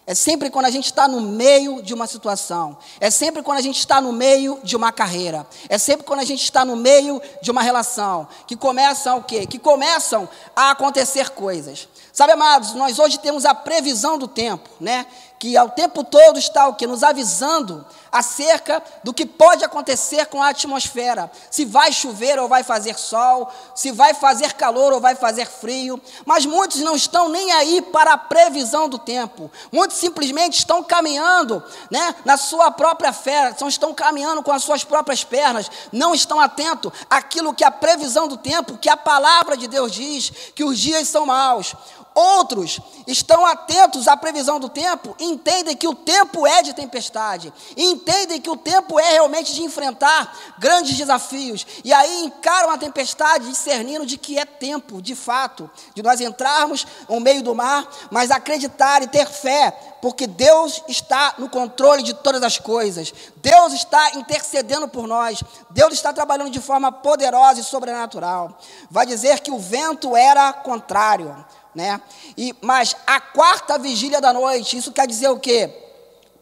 É 0.04 0.14
sempre 0.14 0.50
quando 0.50 0.66
a 0.66 0.70
gente 0.70 0.86
está 0.86 1.06
no 1.06 1.20
meio 1.20 1.80
de 1.80 1.94
uma 1.94 2.08
situação. 2.08 2.76
É 2.98 3.08
sempre 3.08 3.40
quando 3.40 3.58
a 3.58 3.62
gente 3.62 3.78
está 3.78 4.00
no 4.00 4.12
meio 4.12 4.58
de 4.64 4.74
uma 4.74 4.90
carreira. 4.90 5.46
É 5.68 5.78
sempre 5.78 6.04
quando 6.04 6.20
a 6.20 6.24
gente 6.24 6.42
está 6.42 6.64
no 6.64 6.74
meio 6.74 7.22
de 7.40 7.52
uma 7.52 7.62
relação. 7.62 8.26
Que 8.46 8.56
começam 8.56 9.18
o 9.18 9.22
quê? 9.22 9.46
Que 9.46 9.60
começam 9.60 10.28
a 10.56 10.72
acontecer 10.72 11.30
coisas. 11.30 11.88
Sabe, 12.12 12.32
amados, 12.32 12.74
nós 12.74 12.98
hoje 12.98 13.18
temos 13.18 13.44
a 13.44 13.54
previsão 13.54 14.18
do 14.18 14.26
tempo, 14.26 14.68
né? 14.80 15.06
Que 15.42 15.56
ao 15.56 15.70
tempo 15.70 16.04
todo 16.04 16.38
está 16.38 16.68
o 16.68 16.74
que? 16.74 16.86
Nos 16.86 17.02
avisando 17.02 17.84
acerca 18.12 18.80
do 19.02 19.12
que 19.12 19.26
pode 19.26 19.64
acontecer 19.64 20.26
com 20.26 20.40
a 20.40 20.50
atmosfera. 20.50 21.28
Se 21.50 21.64
vai 21.64 21.90
chover 21.90 22.38
ou 22.38 22.46
vai 22.46 22.62
fazer 22.62 22.96
sol, 22.96 23.50
se 23.74 23.90
vai 23.90 24.14
fazer 24.14 24.52
calor 24.52 24.92
ou 24.92 25.00
vai 25.00 25.16
fazer 25.16 25.48
frio. 25.48 26.00
Mas 26.24 26.46
muitos 26.46 26.80
não 26.82 26.94
estão 26.94 27.28
nem 27.28 27.50
aí 27.50 27.82
para 27.82 28.12
a 28.12 28.18
previsão 28.18 28.88
do 28.88 29.00
tempo. 29.00 29.50
Muitos 29.72 29.96
simplesmente 29.96 30.60
estão 30.60 30.80
caminhando 30.80 31.60
né, 31.90 32.14
na 32.24 32.36
sua 32.36 32.70
própria 32.70 33.12
fé, 33.12 33.52
estão 33.66 33.92
caminhando 33.92 34.44
com 34.44 34.52
as 34.52 34.62
suas 34.62 34.84
próprias 34.84 35.24
pernas, 35.24 35.68
não 35.90 36.14
estão 36.14 36.38
atentos 36.38 36.92
àquilo 37.10 37.52
que 37.52 37.64
a 37.64 37.70
previsão 37.72 38.28
do 38.28 38.36
tempo, 38.36 38.78
que 38.78 38.88
a 38.88 38.96
palavra 38.96 39.56
de 39.56 39.66
Deus 39.66 39.90
diz, 39.90 40.30
que 40.54 40.62
os 40.62 40.78
dias 40.78 41.08
são 41.08 41.26
maus. 41.26 41.74
Outros 42.14 42.78
estão 43.06 43.46
atentos 43.46 44.06
à 44.06 44.16
previsão 44.16 44.60
do 44.60 44.68
tempo, 44.68 45.16
entendem 45.18 45.74
que 45.74 45.88
o 45.88 45.94
tempo 45.94 46.46
é 46.46 46.62
de 46.62 46.74
tempestade, 46.74 47.52
entendem 47.74 48.40
que 48.40 48.50
o 48.50 48.56
tempo 48.56 49.00
é 49.00 49.12
realmente 49.12 49.54
de 49.54 49.62
enfrentar 49.62 50.36
grandes 50.58 50.96
desafios, 50.96 51.66
e 51.82 51.92
aí 51.92 52.24
encaram 52.24 52.70
a 52.70 52.76
tempestade 52.76 53.48
discernindo 53.48 54.04
de 54.04 54.18
que 54.18 54.38
é 54.38 54.44
tempo, 54.44 55.00
de 55.00 55.14
fato, 55.14 55.70
de 55.94 56.02
nós 56.02 56.20
entrarmos 56.20 56.86
no 57.08 57.18
meio 57.18 57.42
do 57.42 57.54
mar, 57.54 57.88
mas 58.10 58.30
acreditar 58.30 59.02
e 59.02 59.06
ter 59.06 59.26
fé, 59.26 59.70
porque 60.02 60.26
Deus 60.26 60.82
está 60.88 61.34
no 61.38 61.48
controle 61.48 62.02
de 62.02 62.12
todas 62.12 62.42
as 62.42 62.58
coisas, 62.58 63.14
Deus 63.36 63.72
está 63.72 64.16
intercedendo 64.16 64.86
por 64.86 65.06
nós, 65.06 65.42
Deus 65.70 65.94
está 65.94 66.12
trabalhando 66.12 66.50
de 66.50 66.60
forma 66.60 66.92
poderosa 66.92 67.60
e 67.60 67.64
sobrenatural. 67.64 68.58
Vai 68.90 69.06
dizer 69.06 69.40
que 69.40 69.50
o 69.50 69.58
vento 69.58 70.14
era 70.14 70.52
contrário 70.52 71.44
né? 71.74 72.00
E, 72.36 72.54
mas 72.60 72.94
a 73.06 73.20
quarta 73.20 73.78
vigília 73.78 74.20
da 74.20 74.32
noite, 74.32 74.76
isso 74.76 74.92
quer 74.92 75.06
dizer 75.06 75.28
o 75.28 75.38
quê? 75.38 75.78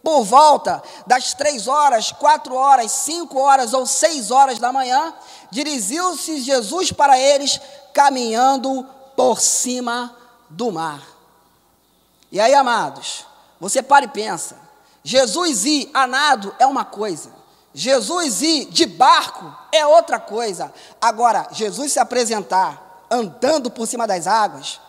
Por 0.03 0.25
volta 0.25 0.83
das 1.07 1.35
três 1.35 1.69
horas, 1.69 2.11
quatro 2.11 2.55
horas, 2.55 2.91
cinco 2.91 3.39
horas 3.39 3.75
ou 3.75 3.85
seis 3.85 4.31
horas 4.31 4.59
da 4.59 4.73
manhã, 4.73 5.13
dirigiu-se 5.51 6.41
Jesus 6.41 6.91
para 6.91 7.19
eles, 7.19 7.61
caminhando 7.93 8.87
por 9.15 9.41
cima 9.41 10.17
do 10.49 10.73
mar. 10.73 11.03
E 12.33 12.41
aí, 12.41 12.55
amados, 12.55 13.27
você 13.61 13.83
para 13.83 14.07
e 14.07 14.09
pensa: 14.09 14.57
Jesus 15.05 15.67
ir 15.67 15.91
a 15.93 16.07
nado 16.07 16.55
é 16.59 16.67
uma 16.67 16.85
coisa, 16.85 17.31
Jesus 17.75 18.41
ir 18.41 18.67
de 18.67 18.87
barco 18.87 19.55
é 19.71 19.87
outra 19.87 20.19
coisa. 20.19 20.73
Agora, 21.01 21.47
Jesus 21.53 21.93
se 21.93 22.01
apresentar 22.01 23.05
andando 23.11 23.71
por 23.71 23.87
cima 23.87 24.07
das 24.07 24.27
águas, 24.27 24.81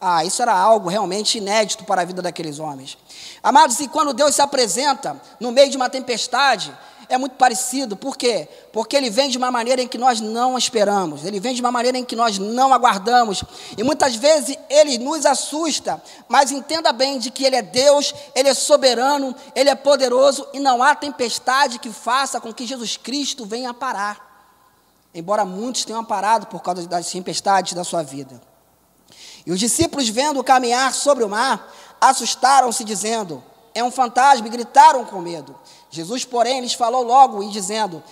ah, 0.00 0.24
isso 0.24 0.40
era 0.40 0.54
algo 0.54 0.88
realmente 0.88 1.36
inédito 1.36 1.84
para 1.84 2.00
a 2.00 2.04
vida 2.04 2.22
daqueles 2.22 2.58
homens. 2.58 2.96
Amados, 3.42 3.78
e 3.80 3.88
quando 3.88 4.14
Deus 4.14 4.34
se 4.34 4.40
apresenta 4.40 5.20
no 5.38 5.52
meio 5.52 5.68
de 5.68 5.76
uma 5.76 5.90
tempestade, 5.90 6.74
é 7.06 7.18
muito 7.18 7.34
parecido. 7.34 7.96
Por 7.96 8.16
quê? 8.16 8.48
Porque 8.72 8.96
ele 8.96 9.10
vem 9.10 9.28
de 9.28 9.36
uma 9.36 9.50
maneira 9.50 9.82
em 9.82 9.88
que 9.88 9.98
nós 9.98 10.20
não 10.20 10.56
esperamos, 10.56 11.26
ele 11.26 11.38
vem 11.38 11.52
de 11.52 11.60
uma 11.60 11.70
maneira 11.70 11.98
em 11.98 12.04
que 12.04 12.16
nós 12.16 12.38
não 12.38 12.72
aguardamos. 12.72 13.44
E 13.76 13.82
muitas 13.82 14.16
vezes 14.16 14.56
ele 14.70 14.96
nos 14.96 15.26
assusta, 15.26 16.02
mas 16.28 16.50
entenda 16.50 16.92
bem 16.92 17.18
de 17.18 17.30
que 17.30 17.44
ele 17.44 17.56
é 17.56 17.62
Deus, 17.62 18.14
ele 18.34 18.48
é 18.48 18.54
soberano, 18.54 19.34
ele 19.54 19.68
é 19.68 19.74
poderoso 19.74 20.46
e 20.54 20.60
não 20.60 20.82
há 20.82 20.94
tempestade 20.94 21.78
que 21.78 21.90
faça 21.90 22.40
com 22.40 22.54
que 22.54 22.66
Jesus 22.66 22.96
Cristo 22.96 23.44
venha 23.44 23.74
parar. 23.74 24.30
Embora 25.14 25.44
muitos 25.44 25.84
tenham 25.84 26.04
parado 26.04 26.46
por 26.46 26.62
causa 26.62 26.86
das 26.86 27.10
tempestades 27.10 27.74
da 27.74 27.84
sua 27.84 28.02
vida. 28.02 28.40
E 29.46 29.52
os 29.52 29.58
discípulos, 29.58 30.08
vendo 30.08 30.42
caminhar 30.44 30.92
sobre 30.94 31.24
o 31.24 31.28
mar, 31.28 31.72
assustaram-se, 32.00 32.84
dizendo: 32.84 33.42
É 33.74 33.82
um 33.82 33.90
fantasma, 33.90 34.46
e 34.46 34.50
gritaram 34.50 35.04
com 35.04 35.20
medo. 35.20 35.58
Jesus, 35.90 36.24
porém, 36.24 36.60
lhes 36.60 36.74
falou 36.74 37.02
logo, 37.02 37.42
e 37.42 37.48
dizendo: 37.50 38.02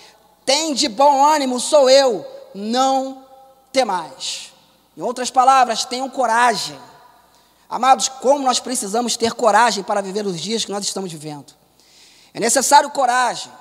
Tem 0.45 0.75
de 0.75 0.89
bom 0.89 1.25
ânimo, 1.25 1.61
sou 1.61 1.89
eu, 1.89 2.27
não 2.55 3.25
temais. 3.73 4.53
Em 4.97 5.03
outras 5.03 5.31
palavras, 5.31 5.85
tenham 5.85 6.09
coragem. 6.11 6.79
Amados, 7.71 8.09
como 8.09 8.45
nós 8.45 8.59
precisamos 8.59 9.17
ter 9.17 9.33
coragem 9.33 9.85
para 9.85 10.01
viver 10.01 10.27
os 10.27 10.41
dias 10.41 10.65
que 10.65 10.73
nós 10.73 10.85
estamos 10.85 11.13
vivendo. 11.13 11.55
É 12.33 12.41
necessário 12.41 12.91
coragem. 12.91 13.53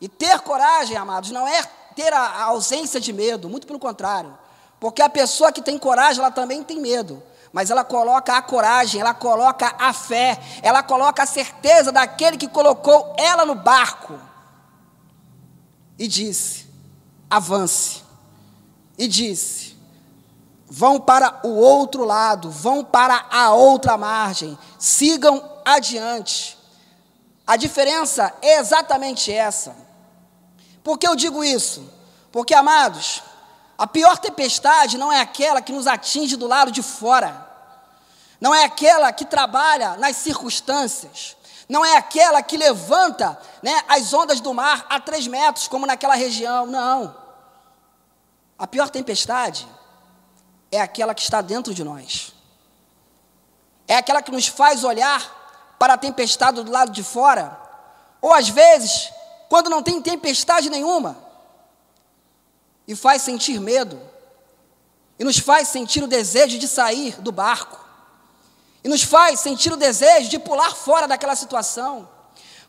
E 0.00 0.08
ter 0.08 0.40
coragem, 0.40 0.96
amados, 0.96 1.30
não 1.30 1.48
é 1.48 1.62
ter 1.94 2.12
a 2.12 2.42
ausência 2.44 3.00
de 3.00 3.12
medo, 3.12 3.48
muito 3.48 3.66
pelo 3.66 3.78
contrário. 3.78 4.36
Porque 4.78 5.02
a 5.02 5.08
pessoa 5.08 5.52
que 5.52 5.62
tem 5.62 5.78
coragem, 5.78 6.20
ela 6.20 6.30
também 6.30 6.62
tem 6.62 6.80
medo. 6.80 7.22
Mas 7.52 7.70
ela 7.70 7.84
coloca 7.84 8.36
a 8.36 8.42
coragem, 8.42 9.00
ela 9.00 9.14
coloca 9.14 9.74
a 9.78 9.92
fé, 9.92 10.38
ela 10.62 10.82
coloca 10.82 11.22
a 11.22 11.26
certeza 11.26 11.90
daquele 11.90 12.36
que 12.36 12.48
colocou 12.48 13.14
ela 13.16 13.46
no 13.46 13.54
barco. 13.54 14.18
E 15.98 16.06
disse: 16.06 16.66
avance. 17.30 18.04
E 18.98 19.08
disse: 19.08 19.76
vão 20.66 21.00
para 21.00 21.40
o 21.44 21.54
outro 21.54 22.04
lado, 22.04 22.50
vão 22.50 22.84
para 22.84 23.26
a 23.30 23.52
outra 23.52 23.96
margem, 23.96 24.58
sigam 24.78 25.42
adiante. 25.64 26.58
A 27.46 27.56
diferença 27.56 28.34
é 28.42 28.58
exatamente 28.58 29.32
essa. 29.32 29.76
Por 30.82 30.98
que 30.98 31.06
eu 31.06 31.14
digo 31.14 31.44
isso? 31.44 31.88
Porque, 32.32 32.52
amados, 32.54 33.22
a 33.78 33.86
pior 33.86 34.16
tempestade 34.18 34.96
não 34.96 35.12
é 35.12 35.20
aquela 35.20 35.60
que 35.60 35.72
nos 35.72 35.86
atinge 35.86 36.36
do 36.36 36.46
lado 36.46 36.70
de 36.70 36.82
fora, 36.82 37.46
não 38.40 38.54
é 38.54 38.64
aquela 38.64 39.12
que 39.12 39.24
trabalha 39.24 39.96
nas 39.96 40.16
circunstâncias, 40.16 41.36
não 41.68 41.84
é 41.84 41.96
aquela 41.96 42.42
que 42.42 42.56
levanta 42.56 43.38
né, 43.62 43.82
as 43.88 44.14
ondas 44.14 44.40
do 44.40 44.54
mar 44.54 44.86
a 44.88 45.00
três 45.00 45.26
metros, 45.26 45.68
como 45.68 45.86
naquela 45.86 46.14
região, 46.14 46.64
não. 46.66 47.14
A 48.58 48.66
pior 48.66 48.88
tempestade 48.88 49.68
é 50.72 50.80
aquela 50.80 51.14
que 51.14 51.22
está 51.22 51.42
dentro 51.42 51.74
de 51.74 51.84
nós, 51.84 52.32
é 53.86 53.96
aquela 53.96 54.22
que 54.22 54.32
nos 54.32 54.46
faz 54.46 54.84
olhar 54.84 55.74
para 55.78 55.94
a 55.94 55.98
tempestade 55.98 56.62
do 56.62 56.72
lado 56.72 56.92
de 56.92 57.02
fora, 57.02 57.60
ou 58.22 58.32
às 58.32 58.48
vezes, 58.48 59.10
quando 59.50 59.68
não 59.68 59.82
tem 59.82 60.00
tempestade 60.00 60.70
nenhuma, 60.70 61.25
e 62.86 62.94
faz 62.94 63.22
sentir 63.22 63.60
medo, 63.60 64.00
e 65.18 65.24
nos 65.24 65.38
faz 65.38 65.68
sentir 65.68 66.02
o 66.02 66.06
desejo 66.06 66.58
de 66.58 66.68
sair 66.68 67.20
do 67.20 67.32
barco, 67.32 67.78
e 68.84 68.88
nos 68.88 69.02
faz 69.02 69.40
sentir 69.40 69.72
o 69.72 69.76
desejo 69.76 70.28
de 70.28 70.38
pular 70.38 70.74
fora 70.74 71.08
daquela 71.08 71.34
situação. 71.34 72.08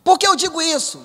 Por 0.04 0.18
que 0.18 0.28
eu 0.28 0.36
digo 0.36 0.62
isso? 0.62 1.02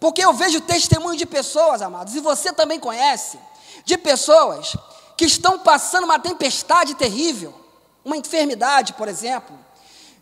Porque 0.00 0.24
eu 0.24 0.32
vejo 0.32 0.60
testemunho 0.60 1.16
de 1.16 1.26
pessoas, 1.26 1.82
amados, 1.82 2.14
e 2.14 2.20
você 2.20 2.52
também 2.52 2.80
conhece, 2.80 3.38
de 3.84 3.98
pessoas 3.98 4.76
que 5.16 5.24
estão 5.24 5.58
passando 5.58 6.04
uma 6.04 6.18
tempestade 6.18 6.94
terrível, 6.94 7.54
uma 8.04 8.16
enfermidade, 8.16 8.94
por 8.94 9.08
exemplo, 9.08 9.58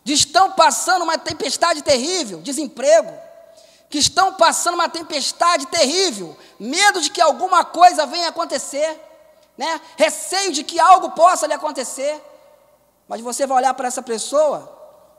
estão 0.05 0.51
passando 0.51 1.03
uma 1.03 1.17
tempestade 1.17 1.81
terrível, 1.81 2.41
desemprego, 2.41 3.13
que 3.93 3.99
estão 3.99 4.33
passando 4.33 4.73
uma 4.73 4.89
tempestade 4.89 5.67
terrível, 5.67 6.35
medo 6.59 6.99
de 6.99 7.11
que 7.11 7.21
alguma 7.21 7.63
coisa 7.63 8.07
venha 8.07 8.29
acontecer, 8.29 8.99
né? 9.55 9.79
Receio 9.95 10.51
de 10.51 10.63
que 10.63 10.79
algo 10.79 11.11
possa 11.11 11.45
lhe 11.45 11.53
acontecer. 11.53 12.19
Mas 13.07 13.21
você 13.21 13.45
vai 13.45 13.57
olhar 13.57 13.71
para 13.75 13.87
essa 13.87 14.01
pessoa, 14.01 14.75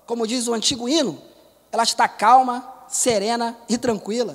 como 0.07 0.27
diz 0.27 0.49
o 0.49 0.55
antigo 0.55 0.89
hino, 0.89 1.23
ela 1.71 1.85
está 1.85 2.09
calma, 2.09 2.69
serena 2.89 3.57
e 3.69 3.79
tranquila. 3.79 4.35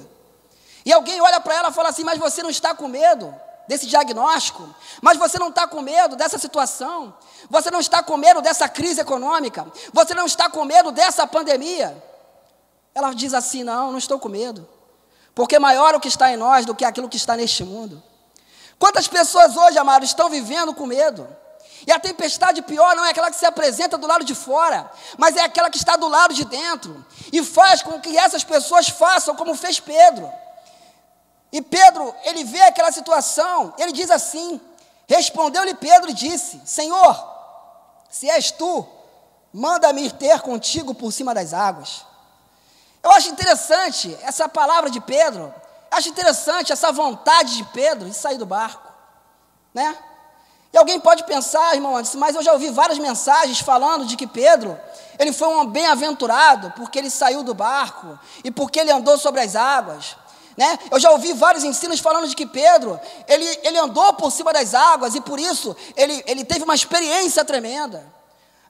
E 0.85 0.93
alguém 0.93 1.19
olha 1.19 1.41
para 1.41 1.55
ela 1.55 1.67
e 1.67 1.73
fala 1.73 1.89
assim: 1.89 2.05
Mas 2.05 2.17
você 2.17 2.41
não 2.41 2.49
está 2.49 2.73
com 2.73 2.87
medo 2.87 3.35
desse 3.67 3.87
diagnóstico? 3.87 4.73
Mas 5.01 5.17
você 5.17 5.37
não 5.37 5.49
está 5.49 5.67
com 5.67 5.81
medo 5.81 6.15
dessa 6.15 6.37
situação? 6.37 7.13
Você 7.49 7.69
não 7.69 7.81
está 7.81 8.01
com 8.01 8.15
medo 8.15 8.41
dessa 8.41 8.69
crise 8.69 9.01
econômica? 9.01 9.67
Você 9.91 10.13
não 10.13 10.25
está 10.25 10.49
com 10.49 10.63
medo 10.63 10.93
dessa 10.93 11.27
pandemia? 11.27 12.01
Ela 12.93 13.13
diz 13.13 13.33
assim: 13.33 13.63
Não, 13.63 13.91
não 13.91 13.97
estou 13.97 14.19
com 14.19 14.29
medo. 14.29 14.67
Porque 15.33 15.57
maior 15.59 15.95
o 15.95 15.99
que 15.99 16.07
está 16.07 16.31
em 16.31 16.37
nós 16.37 16.65
do 16.65 16.75
que 16.75 16.83
aquilo 16.83 17.09
que 17.09 17.17
está 17.17 17.35
neste 17.35 17.63
mundo. 17.63 18.01
Quantas 18.77 19.07
pessoas 19.07 19.55
hoje, 19.55 19.77
amados, 19.77 20.09
estão 20.09 20.29
vivendo 20.29 20.73
com 20.73 20.85
medo? 20.85 21.27
E 21.87 21.91
a 21.91 21.99
tempestade 21.99 22.61
pior 22.61 22.95
não 22.95 23.05
é 23.05 23.11
aquela 23.11 23.29
que 23.29 23.37
se 23.37 23.45
apresenta 23.45 23.97
do 23.97 24.07
lado 24.07 24.25
de 24.25 24.35
fora, 24.35 24.89
mas 25.17 25.35
é 25.35 25.41
aquela 25.41 25.69
que 25.69 25.77
está 25.77 25.95
do 25.95 26.07
lado 26.07 26.33
de 26.33 26.43
dentro. 26.45 27.05
E 27.31 27.43
faz 27.43 27.81
com 27.81 27.99
que 27.99 28.17
essas 28.17 28.43
pessoas 28.43 28.89
façam 28.89 29.35
como 29.35 29.55
fez 29.55 29.79
Pedro. 29.79 30.31
E 31.51 31.61
Pedro, 31.61 32.13
ele 32.23 32.43
vê 32.43 32.61
aquela 32.61 32.91
situação, 32.91 33.73
ele 33.77 33.91
diz 33.91 34.11
assim: 34.11 34.59
Respondeu-lhe 35.07 35.73
Pedro 35.73 36.09
e 36.09 36.13
disse: 36.13 36.61
Senhor, 36.65 37.27
se 38.09 38.29
és 38.29 38.51
tu, 38.51 38.85
manda-me 39.53 40.05
ir 40.05 40.11
ter 40.11 40.41
contigo 40.41 40.93
por 40.93 41.11
cima 41.11 41.33
das 41.33 41.53
águas. 41.53 42.05
Eu 43.03 43.11
acho 43.11 43.29
interessante 43.29 44.17
essa 44.21 44.47
palavra 44.49 44.89
de 44.89 44.99
Pedro, 44.99 45.53
acho 45.89 46.09
interessante 46.09 46.71
essa 46.71 46.91
vontade 46.91 47.57
de 47.57 47.63
Pedro 47.65 48.09
de 48.09 48.15
sair 48.15 48.37
do 48.37 48.45
barco, 48.45 48.87
né? 49.73 49.97
E 50.71 50.77
alguém 50.77 50.99
pode 50.99 51.23
pensar, 51.23 51.73
irmão, 51.73 51.93
mas 52.15 52.35
eu 52.35 52.43
já 52.43 52.53
ouvi 52.53 52.69
várias 52.69 52.99
mensagens 52.99 53.59
falando 53.59 54.05
de 54.05 54.15
que 54.15 54.27
Pedro, 54.27 54.79
ele 55.17 55.33
foi 55.33 55.47
um 55.47 55.65
bem-aventurado 55.65 56.71
porque 56.75 56.99
ele 56.99 57.09
saiu 57.09 57.41
do 57.41 57.55
barco 57.55 58.19
e 58.43 58.51
porque 58.51 58.79
ele 58.79 58.91
andou 58.91 59.17
sobre 59.17 59.41
as 59.41 59.55
águas. 59.55 60.15
Né? 60.55 60.77
Eu 60.91 60.99
já 60.99 61.09
ouvi 61.09 61.33
vários 61.33 61.63
ensinos 61.63 61.99
falando 61.99 62.27
de 62.27 62.35
que 62.35 62.45
Pedro, 62.45 62.99
ele, 63.27 63.45
ele 63.63 63.79
andou 63.79 64.13
por 64.13 64.31
cima 64.31 64.53
das 64.53 64.75
águas 64.75 65.15
e 65.15 65.21
por 65.21 65.39
isso 65.39 65.75
ele, 65.95 66.23
ele 66.27 66.43
teve 66.43 66.63
uma 66.63 66.75
experiência 66.75 67.43
tremenda. 67.43 68.05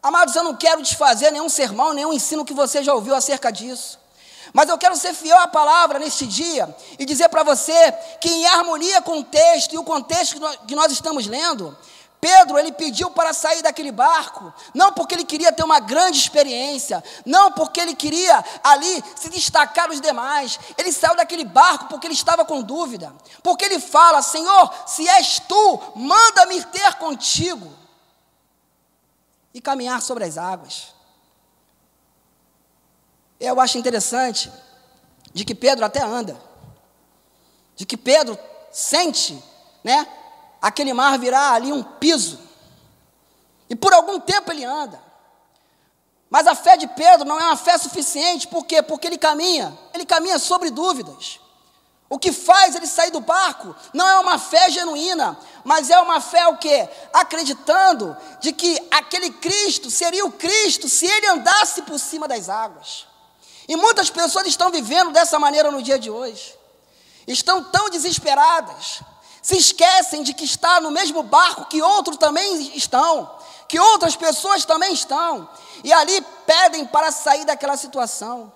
Amados, 0.01 0.36
eu 0.36 0.43
não 0.43 0.55
quero 0.55 0.81
desfazer 0.81 1.31
nenhum 1.31 1.50
sermão, 1.50 1.93
nenhum 1.93 2.13
ensino 2.13 2.45
que 2.45 2.53
você 2.53 2.81
já 2.81 2.93
ouviu 2.93 3.13
acerca 3.13 3.51
disso. 3.51 3.99
Mas 4.53 4.70
eu 4.70 4.77
quero 4.77 4.96
ser 4.96 5.13
fiel 5.13 5.38
à 5.38 5.48
palavra 5.48 6.00
neste 6.00 6.25
dia 6.25 6.75
e 6.98 7.06
dizer 7.06 7.29
para 7.29 7.44
você 7.44 7.91
que, 8.20 8.29
em 8.29 8.48
harmonia 8.48 9.01
com 9.01 9.20
o 9.20 9.24
texto 9.24 9.74
e 9.74 9.77
o 9.77 9.84
contexto 9.84 10.39
que 10.68 10.75
nós, 10.75 10.91
estamos 10.91 11.27
lendo, 11.27 11.77
Pedro, 12.20 12.60
ele 12.60 12.72
pediu 12.72 13.10
para 13.12 13.32
sair 13.32 13.62
daquele 13.62 13.91
barco, 13.91 14.53
não 14.74 14.91
porque 14.91 15.15
ele 15.15 15.24
queria 15.24 15.53
ter 15.53 15.63
uma 15.63 15.79
grande 15.79 16.18
experiência, 16.18 17.01
não 17.25 17.51
porque 17.51 17.79
ele 17.79 17.96
queria 17.96 18.44
ali 18.62 19.03
se 19.15 19.29
destacar 19.29 19.88
dos 19.88 20.01
demais. 20.01 20.60
Ele 20.77 20.91
saiu 20.91 21.15
daquele 21.15 21.46
barco 21.46 21.86
porque 21.86 22.08
ele 22.08 22.13
estava 22.13 22.44
com 22.44 22.62
dúvida. 22.62 23.15
Porque 23.41 23.63
ele 23.63 23.79
fala: 23.79 24.22
Senhor, 24.22 24.73
se 24.86 25.08
és 25.08 25.39
tu, 25.39 25.82
manda-me 25.95 26.62
ter 26.65 26.95
contigo 26.95 27.71
e 29.54 29.62
caminhar 29.62 30.02
sobre 30.02 30.26
as 30.26 30.38
águas. 30.38 30.98
Eu 33.39 33.60
acho 33.60 33.78
interessante 33.78 34.52
de 35.34 35.45
que 35.45 35.56
Pedro 35.56 35.86
até 35.86 36.04
anda, 36.04 36.39
de 37.75 37.86
que 37.86 37.95
Pedro 37.95 38.38
sente, 38.71 39.41
né, 39.84 40.08
aquele 40.62 40.93
mar 40.93 41.17
virar 41.17 41.54
ali 41.54 41.71
um 41.71 41.82
piso. 41.82 42.39
E 43.69 43.75
por 43.75 43.93
algum 43.93 44.19
tempo 44.19 44.52
ele 44.52 44.65
anda. 44.65 45.02
Mas 46.30 46.45
a 46.45 46.54
fé 46.54 46.78
de 46.78 46.88
Pedro 46.88 47.25
não 47.25 47.39
é 47.39 47.45
uma 47.45 47.58
fé 47.58 47.78
suficiente, 47.78 48.47
por 48.47 48.65
quê? 48.65 48.82
Porque 48.82 49.08
ele 49.08 49.17
caminha, 49.17 49.78
ele 49.93 50.06
caminha 50.06 50.38
sobre 50.38 50.69
dúvidas. 50.69 51.39
O 52.10 52.17
que 52.17 52.32
faz 52.32 52.75
ele 52.75 52.88
sair 52.88 53.12
do 53.12 53.19
barco 53.19 53.75
não 53.93 54.08
é 54.08 54.19
uma 54.19 54.39
fé 54.39 54.69
genuína, 54.69 55.38
mas 55.63 55.89
é 55.89 55.99
uma 55.99 56.19
fé 56.19 56.47
o 56.47 56.58
quê? 56.58 56.89
Acreditando 57.13 58.17
de 58.39 58.52
que 58.52 58.80
aquele 58.89 59.30
Cristo 59.32 59.91
seria 59.91 60.25
o 60.25 60.32
Cristo 60.32 60.89
se 60.89 61.06
ele 61.06 61.28
andasse 61.28 61.84
por 61.84 61.99
cima 61.99 62.28
das 62.28 62.49
águas. 62.49 63.08
E 63.69 63.75
muitas 63.75 64.10
pessoas 64.10 64.47
estão 64.47 64.71
vivendo 64.71 65.12
dessa 65.12 65.38
maneira 65.38 65.69
no 65.69 65.84
dia 65.84 65.99
de 65.99 66.10
hoje. 66.10 66.58
Estão 67.27 67.63
tão 67.63 67.88
desesperadas, 67.91 69.01
se 69.43 69.55
esquecem 69.55 70.23
de 70.23 70.34
que 70.34 70.43
está 70.43 70.82
no 70.82 70.89
mesmo 70.89 71.21
barco 71.21 71.65
que 71.65 71.79
outros 71.79 72.17
também 72.17 72.75
estão, 72.75 73.29
que 73.67 73.79
outras 73.79 74.15
pessoas 74.15 74.65
também 74.65 74.91
estão, 74.91 75.47
e 75.84 75.93
ali 75.93 76.19
pedem 76.47 76.84
para 76.84 77.12
sair 77.12 77.45
daquela 77.45 77.77
situação. 77.77 78.51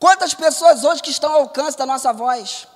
Quantas 0.00 0.32
pessoas 0.32 0.82
hoje 0.82 1.02
que 1.02 1.10
estão 1.10 1.30
ao 1.30 1.40
alcance 1.40 1.76
da 1.76 1.84
nossa 1.84 2.10
voz? 2.10 2.66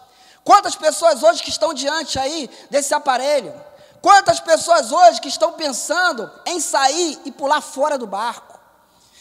Quantas 0.44 0.74
pessoas 0.74 1.22
hoje 1.22 1.42
que 1.42 1.48
estão 1.48 1.72
diante 1.72 2.18
aí 2.18 2.50
desse 2.68 2.92
aparelho? 2.92 3.54
Quantas 4.02 4.40
pessoas 4.40 4.92
hoje 4.92 5.22
que 5.22 5.28
estão 5.28 5.52
pensando 5.54 6.30
em 6.44 6.60
sair 6.60 7.18
e 7.24 7.32
pular 7.32 7.62
fora 7.62 7.96
do 7.96 8.06
barco? 8.06 8.60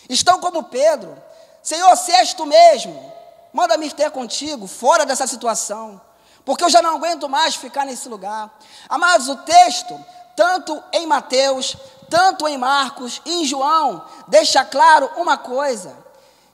Estão 0.09 0.41
como 0.41 0.63
Pedro, 0.63 1.15
Senhor, 1.61 1.95
se 1.95 2.11
és 2.11 2.33
tu 2.33 2.45
mesmo, 2.45 3.13
manda-me 3.53 3.91
ter 3.91 4.11
contigo, 4.11 4.67
fora 4.67 5.05
dessa 5.05 5.27
situação, 5.27 6.01
porque 6.43 6.63
eu 6.63 6.69
já 6.69 6.81
não 6.81 6.95
aguento 6.95 7.29
mais 7.29 7.55
ficar 7.55 7.85
nesse 7.85 8.09
lugar. 8.09 8.49
Amados, 8.89 9.29
o 9.29 9.35
texto, 9.37 9.99
tanto 10.35 10.81
em 10.91 11.05
Mateus, 11.05 11.75
tanto 12.09 12.47
em 12.47 12.57
Marcos 12.57 13.21
e 13.25 13.41
em 13.41 13.45
João, 13.45 14.03
deixa 14.27 14.65
claro 14.65 15.09
uma 15.17 15.37
coisa: 15.37 15.95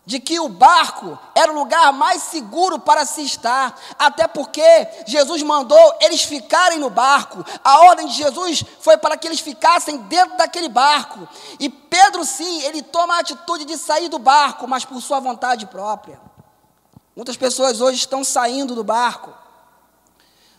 de 0.07 0.21
que 0.21 0.39
o 0.39 0.47
barco 0.47 1.19
era 1.35 1.51
o 1.51 1.55
lugar 1.55 1.91
mais 1.91 2.23
seguro 2.23 2.79
para 2.79 3.05
se 3.05 3.23
estar, 3.23 3.77
até 3.99 4.25
porque 4.25 4.63
Jesus 5.05 5.43
mandou 5.43 5.77
eles 5.99 6.23
ficarem 6.23 6.79
no 6.79 6.89
barco. 6.89 7.43
A 7.61 7.81
ordem 7.81 8.07
de 8.07 8.13
Jesus 8.13 8.63
foi 8.79 8.95
para 8.95 9.17
que 9.17 9.27
eles 9.27 9.41
ficassem 9.41 9.97
dentro 9.97 10.37
daquele 10.37 10.69
barco. 10.69 11.27
E 11.59 11.67
Pedro, 11.69 12.23
sim, 12.23 12.61
ele 12.63 12.81
toma 12.81 13.15
a 13.15 13.19
atitude 13.19 13.65
de 13.65 13.77
sair 13.77 14.07
do 14.07 14.17
barco, 14.17 14.65
mas 14.65 14.85
por 14.85 15.01
sua 15.01 15.19
vontade 15.19 15.65
própria. 15.65 16.21
Muitas 17.13 17.35
pessoas 17.35 17.81
hoje 17.81 17.97
estão 17.97 18.23
saindo 18.23 18.73
do 18.75 18.85
barco, 18.85 19.33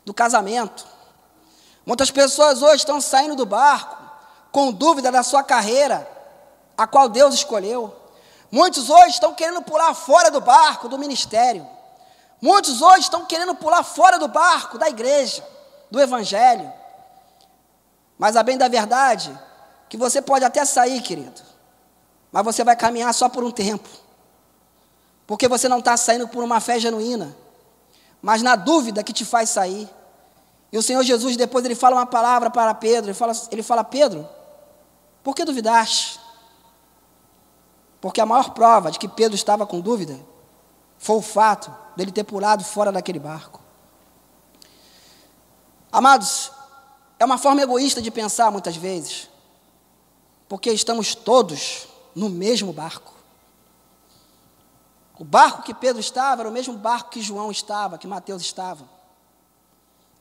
do 0.04 0.12
casamento. 0.12 0.86
Muitas 1.86 2.10
pessoas 2.10 2.60
hoje 2.60 2.76
estão 2.76 3.00
saindo 3.00 3.34
do 3.34 3.46
barco 3.46 3.96
com 4.52 4.70
dúvida 4.70 5.10
da 5.10 5.22
sua 5.22 5.42
carreira, 5.42 6.06
a 6.76 6.86
qual 6.86 7.08
Deus 7.08 7.32
escolheu. 7.32 7.97
Muitos 8.50 8.88
hoje 8.88 9.10
estão 9.10 9.34
querendo 9.34 9.62
pular 9.62 9.94
fora 9.94 10.30
do 10.30 10.40
barco 10.40 10.88
do 10.88 10.98
ministério. 10.98 11.66
Muitos 12.40 12.80
hoje 12.80 13.00
estão 13.00 13.24
querendo 13.24 13.54
pular 13.54 13.82
fora 13.82 14.18
do 14.18 14.28
barco 14.28 14.78
da 14.78 14.88
igreja, 14.88 15.46
do 15.90 16.00
evangelho. 16.00 16.72
Mas 18.16 18.36
a 18.36 18.42
bem 18.42 18.56
da 18.56 18.68
verdade, 18.68 19.36
que 19.88 19.96
você 19.96 20.22
pode 20.22 20.44
até 20.44 20.64
sair, 20.64 21.00
querido, 21.02 21.40
mas 22.32 22.44
você 22.44 22.64
vai 22.64 22.76
caminhar 22.76 23.12
só 23.12 23.28
por 23.28 23.44
um 23.44 23.50
tempo. 23.50 23.88
Porque 25.26 25.46
você 25.46 25.68
não 25.68 25.78
está 25.78 25.96
saindo 25.96 26.26
por 26.28 26.42
uma 26.42 26.58
fé 26.58 26.78
genuína, 26.78 27.36
mas 28.22 28.40
na 28.40 28.56
dúvida 28.56 29.02
que 29.02 29.12
te 29.12 29.24
faz 29.24 29.50
sair. 29.50 29.88
E 30.72 30.78
o 30.78 30.82
Senhor 30.82 31.02
Jesus, 31.02 31.36
depois, 31.36 31.64
ele 31.64 31.74
fala 31.74 31.96
uma 31.96 32.06
palavra 32.06 32.50
para 32.50 32.74
Pedro: 32.74 33.10
ele 33.10 33.14
fala, 33.14 33.32
ele 33.50 33.62
fala 33.62 33.84
Pedro, 33.84 34.28
por 35.22 35.34
que 35.34 35.44
duvidaste? 35.44 36.18
Porque 38.00 38.20
a 38.20 38.26
maior 38.26 38.50
prova 38.50 38.90
de 38.90 38.98
que 38.98 39.08
Pedro 39.08 39.34
estava 39.34 39.66
com 39.66 39.80
dúvida 39.80 40.18
foi 40.98 41.16
o 41.16 41.22
fato 41.22 41.74
dele 41.96 42.12
ter 42.12 42.24
pulado 42.24 42.64
fora 42.64 42.92
daquele 42.92 43.18
barco. 43.18 43.60
Amados, 45.90 46.52
é 47.18 47.24
uma 47.24 47.38
forma 47.38 47.62
egoísta 47.62 48.00
de 48.00 48.10
pensar 48.10 48.50
muitas 48.50 48.76
vezes, 48.76 49.28
porque 50.48 50.70
estamos 50.70 51.14
todos 51.14 51.88
no 52.14 52.28
mesmo 52.28 52.72
barco. 52.72 53.14
O 55.18 55.24
barco 55.24 55.62
que 55.62 55.74
Pedro 55.74 55.98
estava 55.98 56.42
era 56.42 56.48
o 56.48 56.52
mesmo 56.52 56.74
barco 56.74 57.10
que 57.10 57.20
João 57.20 57.50
estava, 57.50 57.98
que 57.98 58.06
Mateus 58.06 58.42
estava. 58.42 58.84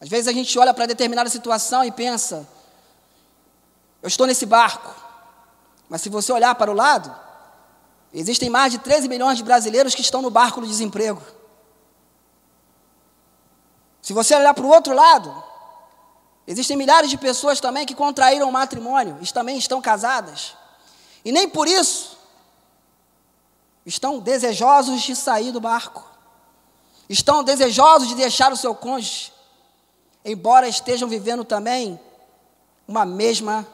Às 0.02 0.10
vezes 0.10 0.28
a 0.28 0.32
gente 0.32 0.58
olha 0.58 0.74
para 0.74 0.88
determinada 0.88 1.30
situação 1.30 1.84
e 1.84 1.92
pensa: 1.92 2.48
eu 4.02 4.08
estou 4.08 4.26
nesse 4.26 4.46
barco, 4.46 4.96
mas 5.88 6.02
se 6.02 6.10
você 6.10 6.32
olhar 6.32 6.56
para 6.56 6.72
o 6.72 6.74
lado, 6.74 7.27
Existem 8.20 8.50
mais 8.50 8.72
de 8.72 8.80
13 8.80 9.08
milhões 9.08 9.38
de 9.38 9.44
brasileiros 9.44 9.94
que 9.94 10.02
estão 10.02 10.24
no 10.24 10.32
barco 10.32 10.60
do 10.60 10.66
desemprego. 10.66 11.22
Se 14.02 14.12
você 14.12 14.34
olhar 14.34 14.56
para 14.56 14.66
o 14.66 14.70
outro 14.70 14.92
lado, 14.96 15.44
existem 16.48 16.76
milhares 16.76 17.12
de 17.12 17.18
pessoas 17.18 17.60
também 17.60 17.86
que 17.86 17.94
contraíram 17.94 18.52
matrimônio 18.52 19.20
e 19.22 19.32
também 19.32 19.56
estão 19.60 19.80
casadas. 19.80 20.56
E 21.24 21.32
nem 21.32 21.48
por 21.48 21.68
isso 21.68 22.18
estão 23.86 24.18
desejosos 24.18 25.04
de 25.04 25.16
sair 25.16 25.52
do 25.52 25.62
barco. 25.62 26.04
Estão 27.08 27.44
desejosos 27.44 28.08
de 28.08 28.16
deixar 28.16 28.52
o 28.52 28.58
seu 28.58 28.74
cônjuge, 28.74 29.32
embora 30.26 30.68
estejam 30.68 31.08
vivendo 31.08 31.46
também 31.46 32.00
uma 32.88 33.06
mesma 33.06 33.68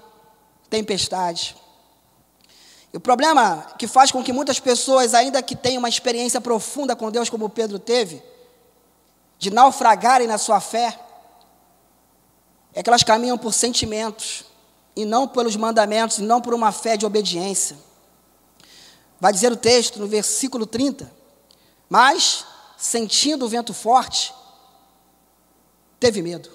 tempestade. 0.70 1.63
E 2.94 2.98
o 2.98 3.02
problema 3.02 3.74
que 3.80 3.88
faz 3.88 4.12
com 4.12 4.24
que 4.24 4.32
muitas 4.32 4.60
pessoas, 4.60 5.16
ainda 5.16 5.42
que 5.42 5.56
tenham 5.56 5.80
uma 5.80 5.90
experiência 5.90 6.40
profunda 6.40 6.96
com 6.96 7.10
Deus, 7.10 7.28
como 7.28 7.50
Pedro 7.50 7.80
teve, 7.80 8.22
de 9.40 9.50
naufragarem 9.50 10.28
na 10.28 10.38
sua 10.38 10.62
fé, 10.62 11.00
é 12.72 12.84
que 12.84 12.90
elas 12.90 13.04
caminham 13.04 13.38
por 13.38 13.52
sentimentos, 13.52 14.46
e 14.96 15.06
não 15.06 15.28
pelos 15.28 15.56
mandamentos, 15.56 16.20
e 16.20 16.22
não 16.22 16.40
por 16.40 16.54
uma 16.54 16.72
fé 16.72 16.96
de 16.96 17.04
obediência. 17.04 17.76
Vai 19.20 19.34
dizer 19.34 19.52
o 19.52 19.58
texto 19.58 20.00
no 20.00 20.06
versículo 20.08 20.68
30. 20.68 21.12
Mas, 21.90 22.46
sentindo 22.78 23.46
o 23.46 23.50
vento 23.50 23.74
forte, 23.74 24.32
teve 26.00 26.22
medo. 26.22 26.52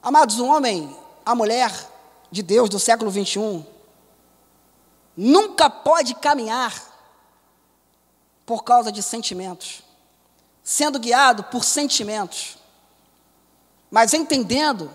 Amados, 0.00 0.38
um 0.38 0.48
homem, 0.48 0.96
a 1.26 1.34
mulher 1.34 1.72
de 2.30 2.42
Deus 2.42 2.68
do 2.68 2.78
século 2.78 3.10
21 3.10 3.64
nunca 5.16 5.68
pode 5.68 6.14
caminhar 6.14 6.72
por 8.46 8.62
causa 8.62 8.92
de 8.92 9.02
sentimentos, 9.02 9.82
sendo 10.62 10.98
guiado 10.98 11.42
por 11.44 11.64
sentimentos, 11.64 12.56
mas 13.90 14.14
entendendo 14.14 14.90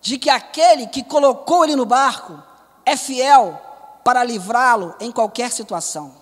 de 0.00 0.18
que 0.18 0.30
aquele 0.30 0.86
que 0.86 1.02
colocou 1.02 1.64
ele 1.64 1.74
no 1.74 1.84
barco 1.84 2.40
é 2.84 2.96
fiel 2.96 3.60
para 4.04 4.22
livrá-lo 4.22 4.94
em 5.00 5.10
qualquer 5.10 5.50
situação. 5.50 6.14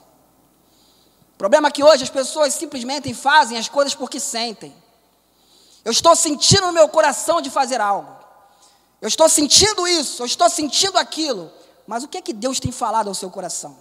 O 1.35 1.37
problema 1.37 1.69
é 1.69 1.71
que 1.71 1.85
hoje 1.85 2.05
as 2.05 2.11
pessoas 2.11 2.55
simplesmente 2.55 3.13
fazem 3.13 3.59
as 3.59 3.69
coisas 3.69 3.95
porque 3.95 4.19
sentem. 4.19 4.75
Eu 5.85 5.93
estou 5.93 6.17
sentindo 6.17 6.69
no 6.69 6.73
meu 6.73 6.89
coração 6.89 7.43
de 7.43 7.51
fazer 7.51 7.79
algo. 7.79 8.24
Eu 9.05 9.09
estou 9.09 9.29
sentindo 9.29 9.87
isso, 9.87 10.23
eu 10.23 10.27
estou 10.27 10.49
sentindo 10.49 10.97
aquilo. 10.97 11.53
Mas 11.87 12.03
o 12.03 12.09
que 12.09 12.17
é 12.17 12.23
que 12.23 12.33
Deus 12.33 12.59
tem 12.59 12.73
falado 12.73 13.07
ao 13.09 13.15
seu 13.15 13.31
coração? 13.31 13.77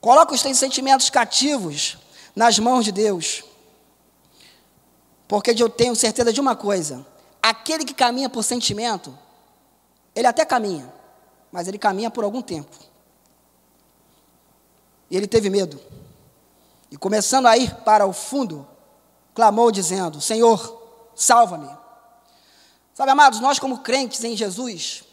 Coloque 0.00 0.34
os 0.34 0.40
seus 0.40 0.56
sentimentos 0.56 1.10
cativos 1.10 1.98
nas 2.32 2.60
mãos 2.60 2.84
de 2.84 2.92
Deus. 2.92 3.42
Porque 5.26 5.50
eu 5.50 5.68
tenho 5.68 5.96
certeza 5.96 6.32
de 6.32 6.40
uma 6.40 6.54
coisa: 6.54 7.04
aquele 7.42 7.84
que 7.84 7.92
caminha 7.92 8.30
por 8.30 8.44
sentimento, 8.44 9.18
ele 10.14 10.28
até 10.28 10.44
caminha, 10.44 10.94
mas 11.50 11.66
ele 11.66 11.76
caminha 11.76 12.08
por 12.08 12.22
algum 12.22 12.40
tempo. 12.40 12.76
E 15.10 15.16
ele 15.16 15.26
teve 15.26 15.50
medo. 15.50 15.80
E 16.88 16.96
começando 16.96 17.46
a 17.46 17.56
ir 17.56 17.74
para 17.78 18.06
o 18.06 18.12
fundo, 18.12 18.64
clamou 19.34 19.72
dizendo: 19.72 20.20
Senhor, 20.20 21.10
salva-me. 21.16 21.79
Sabe, 23.00 23.12
amados, 23.12 23.40
nós 23.40 23.58
como 23.58 23.78
crentes 23.78 24.22
em 24.24 24.36
Jesus, 24.36 25.04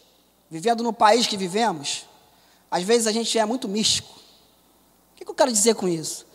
vivendo 0.50 0.82
no 0.82 0.92
país 0.92 1.26
que 1.26 1.38
vivemos, 1.38 2.04
às 2.70 2.82
vezes 2.82 3.06
a 3.06 3.12
gente 3.12 3.38
é 3.38 3.46
muito 3.46 3.66
místico. 3.66 4.10
O 4.10 5.16
que 5.16 5.26
eu 5.26 5.34
quero 5.34 5.50
dizer 5.50 5.74
com 5.74 5.88
isso? 5.88 6.26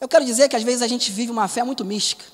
Eu 0.00 0.06
quero 0.06 0.24
dizer 0.24 0.48
que 0.48 0.54
às 0.54 0.62
vezes 0.62 0.80
a 0.80 0.86
gente 0.86 1.10
vive 1.10 1.32
uma 1.32 1.48
fé 1.48 1.64
muito 1.64 1.84
mística. 1.84 2.24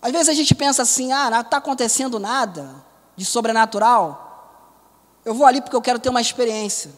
Às 0.00 0.12
vezes 0.12 0.28
a 0.28 0.32
gente 0.32 0.54
pensa 0.54 0.82
assim, 0.82 1.10
ah, 1.10 1.28
não 1.28 1.40
está 1.40 1.56
acontecendo 1.56 2.20
nada 2.20 2.84
de 3.16 3.24
sobrenatural. 3.24 5.18
Eu 5.24 5.34
vou 5.34 5.44
ali 5.44 5.60
porque 5.60 5.74
eu 5.74 5.82
quero 5.82 5.98
ter 5.98 6.10
uma 6.10 6.20
experiência. 6.20 6.92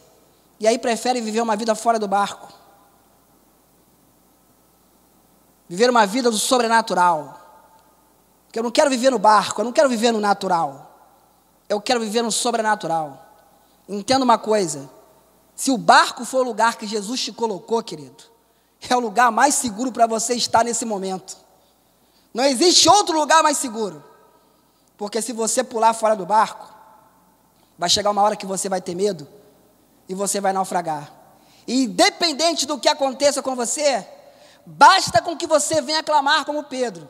E 0.59 0.67
aí 0.67 0.77
prefere 0.77 1.19
viver 1.19 1.41
uma 1.41 1.55
vida 1.55 1.73
fora 1.73 1.97
do 1.97 2.07
barco. 2.07 2.53
Viver 5.67 5.89
uma 5.89 6.05
vida 6.05 6.29
do 6.29 6.37
sobrenatural. 6.37 7.40
Porque 8.51 8.59
eu 8.59 8.63
não 8.63 8.71
quero 8.71 8.89
viver 8.89 9.09
no 9.09 9.17
barco, 9.17 9.61
eu 9.61 9.65
não 9.65 9.71
quero 9.71 9.87
viver 9.87 10.11
no 10.11 10.19
natural. 10.19 11.15
Eu 11.69 11.79
quero 11.79 12.01
viver 12.01 12.21
no 12.21 12.33
sobrenatural. 12.33 13.25
Entenda 13.87 14.25
uma 14.25 14.37
coisa: 14.37 14.89
se 15.55 15.71
o 15.71 15.77
barco 15.77 16.25
for 16.25 16.41
o 16.41 16.43
lugar 16.43 16.75
que 16.75 16.85
Jesus 16.85 17.21
te 17.21 17.31
colocou, 17.31 17.81
querido, 17.81 18.21
é 18.89 18.93
o 18.93 18.99
lugar 18.99 19.31
mais 19.31 19.55
seguro 19.55 19.89
para 19.89 20.05
você 20.05 20.33
estar 20.35 20.65
nesse 20.65 20.83
momento. 20.83 21.37
Não 22.33 22.43
existe 22.43 22.89
outro 22.89 23.17
lugar 23.17 23.41
mais 23.41 23.57
seguro. 23.57 24.03
Porque 24.97 25.21
se 25.21 25.31
você 25.31 25.63
pular 25.63 25.93
fora 25.93 26.13
do 26.13 26.25
barco, 26.25 26.69
vai 27.77 27.87
chegar 27.87 28.11
uma 28.11 28.21
hora 28.21 28.35
que 28.35 28.45
você 28.45 28.67
vai 28.67 28.81
ter 28.81 28.95
medo 28.95 29.29
e 30.09 30.13
você 30.13 30.41
vai 30.41 30.51
naufragar. 30.51 31.09
E 31.65 31.85
independente 31.85 32.65
do 32.65 32.77
que 32.77 32.89
aconteça 32.89 33.41
com 33.41 33.55
você, 33.55 34.05
basta 34.65 35.21
com 35.21 35.37
que 35.37 35.47
você 35.47 35.81
venha 35.81 36.03
clamar 36.03 36.43
como 36.43 36.65
Pedro, 36.65 37.07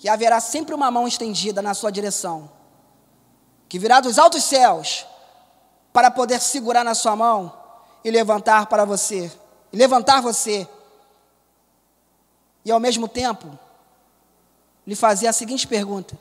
que 0.00 0.08
haverá 0.08 0.40
sempre 0.40 0.74
uma 0.74 0.90
mão 0.90 1.06
estendida 1.06 1.60
na 1.60 1.74
sua 1.74 1.92
direção, 1.92 2.50
que 3.68 3.78
virá 3.78 4.00
dos 4.00 4.18
altos 4.18 4.42
céus 4.42 5.06
para 5.92 6.10
poder 6.10 6.40
segurar 6.40 6.82
na 6.82 6.94
sua 6.94 7.14
mão 7.14 7.52
e 8.02 8.10
levantar 8.10 8.64
para 8.64 8.86
você, 8.86 9.30
levantar 9.70 10.22
você 10.22 10.66
e 12.64 12.72
ao 12.72 12.80
mesmo 12.80 13.06
tempo 13.06 13.58
lhe 14.86 14.96
fazer 14.96 15.26
a 15.26 15.34
seguinte 15.34 15.66
pergunta: 15.66 16.18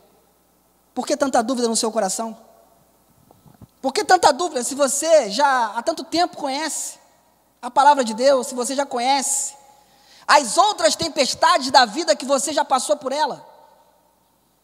Por 0.93 1.07
que 1.07 1.15
tanta 1.15 1.41
dúvida 1.41 1.69
no 1.69 1.75
seu 1.77 1.89
coração? 1.89 2.37
Por 3.81 3.93
que 3.93 4.03
tanta 4.03 4.33
dúvida 4.33 4.61
se 4.61 4.75
você 4.75 5.31
já 5.31 5.67
há 5.67 5.81
tanto 5.81 6.03
tempo 6.03 6.35
conhece 6.35 6.99
a 7.61 7.71
palavra 7.71 8.03
de 8.03 8.13
Deus, 8.13 8.47
se 8.47 8.55
você 8.55 8.75
já 8.75 8.85
conhece 8.85 9.55
as 10.27 10.57
outras 10.57 10.97
tempestades 10.97 11.71
da 11.71 11.85
vida 11.85 12.13
que 12.13 12.25
você 12.25 12.51
já 12.51 12.65
passou 12.65 12.97
por 12.97 13.13
ela? 13.13 13.47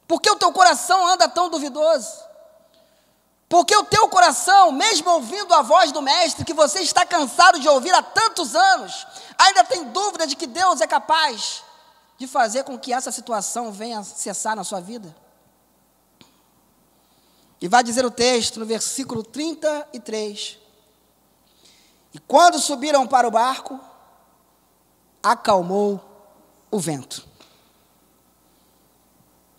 Por 0.08 0.22
que 0.22 0.30
o 0.30 0.36
teu 0.36 0.52
coração 0.52 1.08
anda 1.08 1.28
tão 1.28 1.50
duvidoso? 1.50 2.24
Porque 3.48 3.76
o 3.76 3.84
teu 3.84 4.08
coração, 4.10 4.72
mesmo 4.72 5.10
ouvindo 5.12 5.54
a 5.54 5.62
voz 5.62 5.91
do 5.91 6.02
Mestre, 6.02 6.46
que 6.46 6.54
você 6.54 6.80
está 6.80 7.06
cansado 7.06 7.60
de 7.60 7.70
ouvir 7.70 7.94
há 7.94 8.02
tantos 8.02 8.56
anos, 8.56 9.06
ainda 9.38 9.63
tem 9.63 9.86
dúvida 9.86 10.26
de 10.26 10.36
que 10.36 10.48
Deus 10.48 10.82
é 10.82 10.88
capaz 10.88 11.63
de 12.18 12.28
fazer 12.28 12.63
com 12.63 12.78
que 12.78 12.94
essa 12.94 13.12
situação 13.12 13.72
venha 13.72 14.04
cessar 14.04 14.56
na 14.56 14.63
sua 14.63 14.80
vida? 14.80 15.15
E 17.62 17.68
vai 17.68 17.84
dizer 17.84 18.06
o 18.06 18.12
texto 18.12 18.60
no 18.60 18.65
versículo 18.65 19.24
33. 19.24 20.58
E 22.13 22.20
quando 22.20 22.60
subiram 22.60 23.06
para 23.08 23.28
o 23.28 23.32
barco, 23.32 23.80
acalmou 25.22 26.00
o 26.72 26.80
vento. 26.80 27.28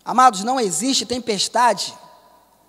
Amados, 0.07 0.45
não 0.45 0.61
existe 0.61 1.05
tempestade, 1.05 1.93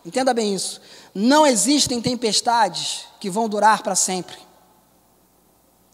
entenda 0.03 0.33
bem 0.33 0.55
isso, 0.55 0.81
não 1.13 1.45
existem 1.45 2.01
tempestades 2.01 3.05
que 3.19 3.29
vão 3.29 3.47
durar 3.47 3.83
para 3.83 3.93
sempre. 3.93 4.35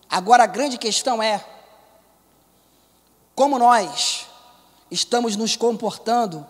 Agora 0.09 0.43
a 0.43 0.47
grande 0.47 0.77
questão 0.77 1.21
é: 1.21 1.45
como 3.35 3.59
nós 3.59 4.25
estamos 4.89 5.35
nos 5.35 5.57
comportando 5.57 6.47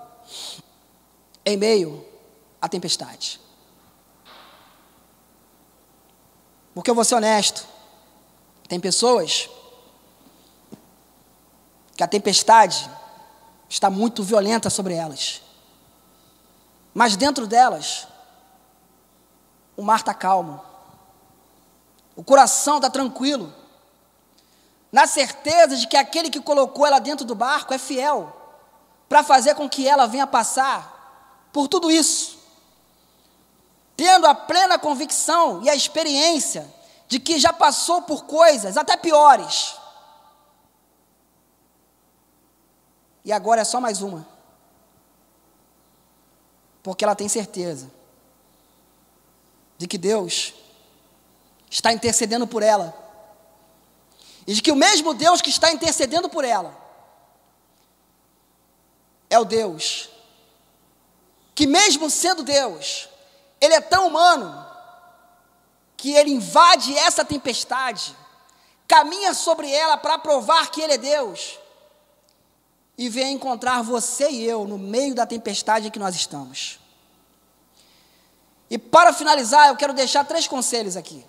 em 1.43 1.57
meio 1.57 2.05
à 2.61 2.69
tempestade? 2.69 3.41
Porque 6.75 6.91
eu 6.91 6.95
vou 6.95 7.03
ser 7.03 7.15
honesto, 7.15 7.67
tem 8.67 8.79
pessoas 8.79 9.49
que 11.95 12.03
a 12.03 12.07
tempestade 12.07 12.87
está 13.73 13.89
muito 13.89 14.21
violenta 14.21 14.69
sobre 14.69 14.93
elas. 14.93 15.41
Mas 16.93 17.15
dentro 17.15 17.47
delas, 17.47 18.07
o 19.75 19.81
mar 19.81 19.97
está 19.97 20.13
calmo, 20.13 20.63
o 22.15 22.23
coração 22.23 22.75
está 22.75 22.87
tranquilo, 22.87 23.51
na 24.91 25.07
certeza 25.07 25.75
de 25.75 25.87
que 25.87 25.97
aquele 25.97 26.29
que 26.29 26.39
colocou 26.39 26.85
ela 26.85 26.99
dentro 26.99 27.25
do 27.25 27.33
barco 27.33 27.73
é 27.73 27.79
fiel, 27.79 28.31
para 29.09 29.23
fazer 29.23 29.55
com 29.55 29.67
que 29.67 29.87
ela 29.87 30.05
venha 30.05 30.27
passar 30.27 31.49
por 31.51 31.67
tudo 31.67 31.89
isso, 31.89 32.37
tendo 33.97 34.27
a 34.27 34.35
plena 34.35 34.77
convicção 34.77 35.63
e 35.63 35.69
a 35.69 35.75
experiência 35.75 36.71
de 37.07 37.19
que 37.19 37.39
já 37.39 37.51
passou 37.51 38.03
por 38.03 38.25
coisas 38.25 38.77
até 38.77 38.95
piores. 38.95 39.75
E 43.23 43.31
agora 43.31 43.61
é 43.61 43.63
só 43.63 43.79
mais 43.79 44.01
uma. 44.01 44.27
Porque 46.81 47.03
ela 47.03 47.15
tem 47.15 47.29
certeza 47.29 47.89
de 49.77 49.87
que 49.87 49.97
Deus 49.97 50.53
está 51.69 51.93
intercedendo 51.93 52.45
por 52.45 52.61
ela. 52.61 52.93
E 54.45 54.53
de 54.53 54.61
que 54.61 54.71
o 54.71 54.75
mesmo 54.75 55.13
Deus 55.13 55.41
que 55.41 55.49
está 55.49 55.71
intercedendo 55.71 56.29
por 56.29 56.43
ela 56.43 56.77
é 59.29 59.39
o 59.39 59.45
Deus 59.45 60.09
que, 61.55 61.67
mesmo 61.67 62.09
sendo 62.09 62.43
Deus, 62.43 63.07
Ele 63.61 63.75
é 63.75 63.81
tão 63.81 64.07
humano 64.07 64.67
que 65.95 66.11
Ele 66.13 66.31
invade 66.31 66.97
essa 66.97 67.23
tempestade, 67.23 68.15
caminha 68.87 69.33
sobre 69.33 69.71
ela 69.71 69.97
para 69.97 70.17
provar 70.17 70.69
que 70.71 70.81
Ele 70.81 70.93
é 70.93 70.97
Deus 70.97 71.59
e 72.97 73.09
vem 73.09 73.33
encontrar 73.33 73.81
você 73.81 74.29
e 74.29 74.43
eu 74.43 74.65
no 74.65 74.77
meio 74.77 75.15
da 75.15 75.25
tempestade 75.25 75.87
em 75.87 75.91
que 75.91 75.99
nós 75.99 76.15
estamos. 76.15 76.79
E 78.69 78.77
para 78.77 79.13
finalizar, 79.13 79.67
eu 79.67 79.75
quero 79.75 79.93
deixar 79.93 80.23
três 80.25 80.47
conselhos 80.47 80.95
aqui. 80.95 81.25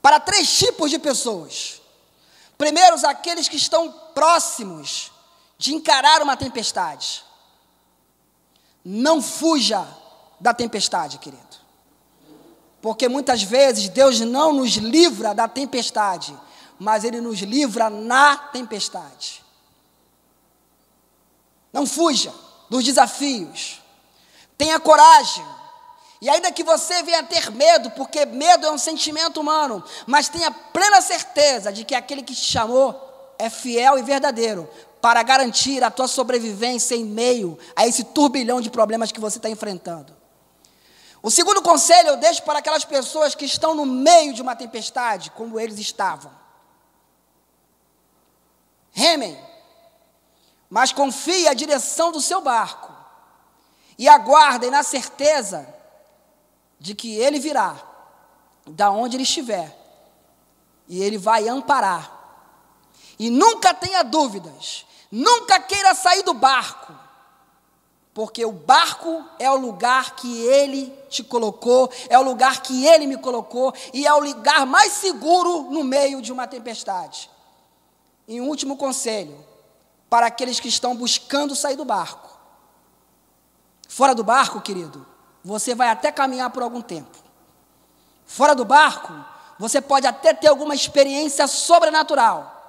Para 0.00 0.18
três 0.18 0.58
tipos 0.58 0.90
de 0.90 0.98
pessoas. 0.98 1.80
Primeiro, 2.58 2.96
aqueles 3.06 3.48
que 3.48 3.56
estão 3.56 3.90
próximos 4.14 5.10
de 5.58 5.74
encarar 5.74 6.22
uma 6.22 6.36
tempestade. 6.36 7.24
Não 8.84 9.22
fuja 9.22 9.86
da 10.40 10.52
tempestade, 10.52 11.18
querido. 11.18 11.42
Porque 12.80 13.08
muitas 13.08 13.42
vezes 13.42 13.88
Deus 13.88 14.18
não 14.20 14.52
nos 14.52 14.72
livra 14.72 15.32
da 15.32 15.46
tempestade, 15.46 16.36
mas 16.82 17.04
Ele 17.04 17.20
nos 17.20 17.38
livra 17.38 17.88
na 17.88 18.36
tempestade. 18.36 19.40
Não 21.72 21.86
fuja 21.86 22.34
dos 22.68 22.82
desafios. 22.82 23.80
Tenha 24.58 24.80
coragem. 24.80 25.46
E 26.20 26.28
ainda 26.28 26.50
que 26.50 26.64
você 26.64 27.02
venha 27.04 27.22
ter 27.22 27.52
medo, 27.52 27.90
porque 27.92 28.26
medo 28.26 28.66
é 28.66 28.70
um 28.72 28.78
sentimento 28.78 29.40
humano, 29.40 29.82
mas 30.06 30.28
tenha 30.28 30.50
plena 30.50 31.00
certeza 31.00 31.72
de 31.72 31.84
que 31.84 31.94
aquele 31.94 32.22
que 32.22 32.34
te 32.34 32.44
chamou 32.44 33.34
é 33.38 33.48
fiel 33.48 33.96
e 33.96 34.02
verdadeiro 34.02 34.68
para 35.00 35.22
garantir 35.22 35.84
a 35.84 35.90
tua 35.90 36.08
sobrevivência 36.08 36.96
em 36.96 37.04
meio 37.04 37.56
a 37.76 37.86
esse 37.86 38.02
turbilhão 38.04 38.60
de 38.60 38.70
problemas 38.70 39.12
que 39.12 39.20
você 39.20 39.38
está 39.38 39.48
enfrentando. 39.48 40.16
O 41.22 41.30
segundo 41.30 41.62
conselho 41.62 42.08
eu 42.08 42.16
deixo 42.16 42.42
para 42.42 42.58
aquelas 42.58 42.84
pessoas 42.84 43.36
que 43.36 43.44
estão 43.44 43.72
no 43.72 43.86
meio 43.86 44.34
de 44.34 44.42
uma 44.42 44.56
tempestade, 44.56 45.30
como 45.30 45.60
eles 45.60 45.78
estavam. 45.78 46.41
Remem, 48.92 49.38
mas 50.68 50.92
confie 50.92 51.48
a 51.48 51.54
direção 51.54 52.12
do 52.12 52.20
seu 52.20 52.40
barco 52.40 52.92
e 53.98 54.08
aguardem 54.08 54.70
na 54.70 54.82
certeza 54.82 55.66
de 56.78 56.94
que 56.94 57.16
ele 57.16 57.38
virá, 57.38 57.76
da 58.66 58.90
onde 58.90 59.16
ele 59.16 59.22
estiver, 59.22 59.76
e 60.88 61.02
ele 61.02 61.16
vai 61.16 61.48
amparar. 61.48 62.10
E 63.18 63.30
nunca 63.30 63.72
tenha 63.72 64.02
dúvidas, 64.02 64.84
nunca 65.10 65.58
queira 65.60 65.94
sair 65.94 66.22
do 66.22 66.34
barco, 66.34 66.92
porque 68.12 68.44
o 68.44 68.52
barco 68.52 69.24
é 69.38 69.50
o 69.50 69.56
lugar 69.56 70.16
que 70.16 70.44
ele 70.46 70.92
te 71.08 71.22
colocou, 71.24 71.90
é 72.10 72.18
o 72.18 72.22
lugar 72.22 72.60
que 72.60 72.86
ele 72.86 73.06
me 73.06 73.16
colocou, 73.16 73.72
e 73.92 74.06
é 74.06 74.12
o 74.12 74.20
lugar 74.20 74.66
mais 74.66 74.92
seguro 74.92 75.70
no 75.70 75.82
meio 75.82 76.20
de 76.20 76.32
uma 76.32 76.46
tempestade. 76.46 77.30
E 78.26 78.40
um 78.40 78.48
último 78.48 78.76
conselho 78.76 79.44
para 80.08 80.26
aqueles 80.26 80.60
que 80.60 80.68
estão 80.68 80.94
buscando 80.94 81.56
sair 81.56 81.76
do 81.76 81.84
barco. 81.84 82.30
Fora 83.88 84.14
do 84.14 84.22
barco, 84.24 84.60
querido, 84.60 85.06
você 85.44 85.74
vai 85.74 85.88
até 85.88 86.12
caminhar 86.12 86.50
por 86.50 86.62
algum 86.62 86.80
tempo. 86.80 87.18
Fora 88.26 88.54
do 88.54 88.64
barco, 88.64 89.12
você 89.58 89.80
pode 89.80 90.06
até 90.06 90.32
ter 90.32 90.48
alguma 90.48 90.74
experiência 90.74 91.46
sobrenatural. 91.46 92.60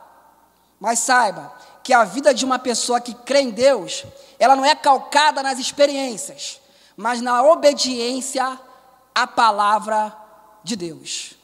Mas 0.79 0.99
saiba 0.99 1.53
que 1.83 1.93
a 1.93 2.03
vida 2.03 2.33
de 2.33 2.45
uma 2.45 2.59
pessoa 2.59 2.99
que 2.99 3.13
crê 3.13 3.41
em 3.41 3.51
Deus, 3.51 4.05
ela 4.39 4.55
não 4.55 4.65
é 4.65 4.75
calcada 4.75 5.43
nas 5.43 5.59
experiências, 5.59 6.61
mas 6.95 7.21
na 7.21 7.43
obediência 7.43 8.59
à 9.13 9.27
palavra 9.27 10.15
de 10.63 10.75
Deus. 10.75 11.35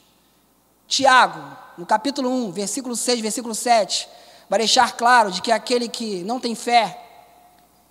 Tiago, 0.90 1.40
no 1.78 1.86
capítulo 1.86 2.28
1, 2.28 2.50
versículo 2.50 2.96
6, 2.96 3.20
versículo 3.20 3.54
7, 3.54 4.08
vai 4.48 4.58
deixar 4.58 4.96
claro 4.96 5.30
de 5.30 5.40
que 5.40 5.52
aquele 5.52 5.88
que 5.88 6.24
não 6.24 6.40
tem 6.40 6.56
fé 6.56 7.00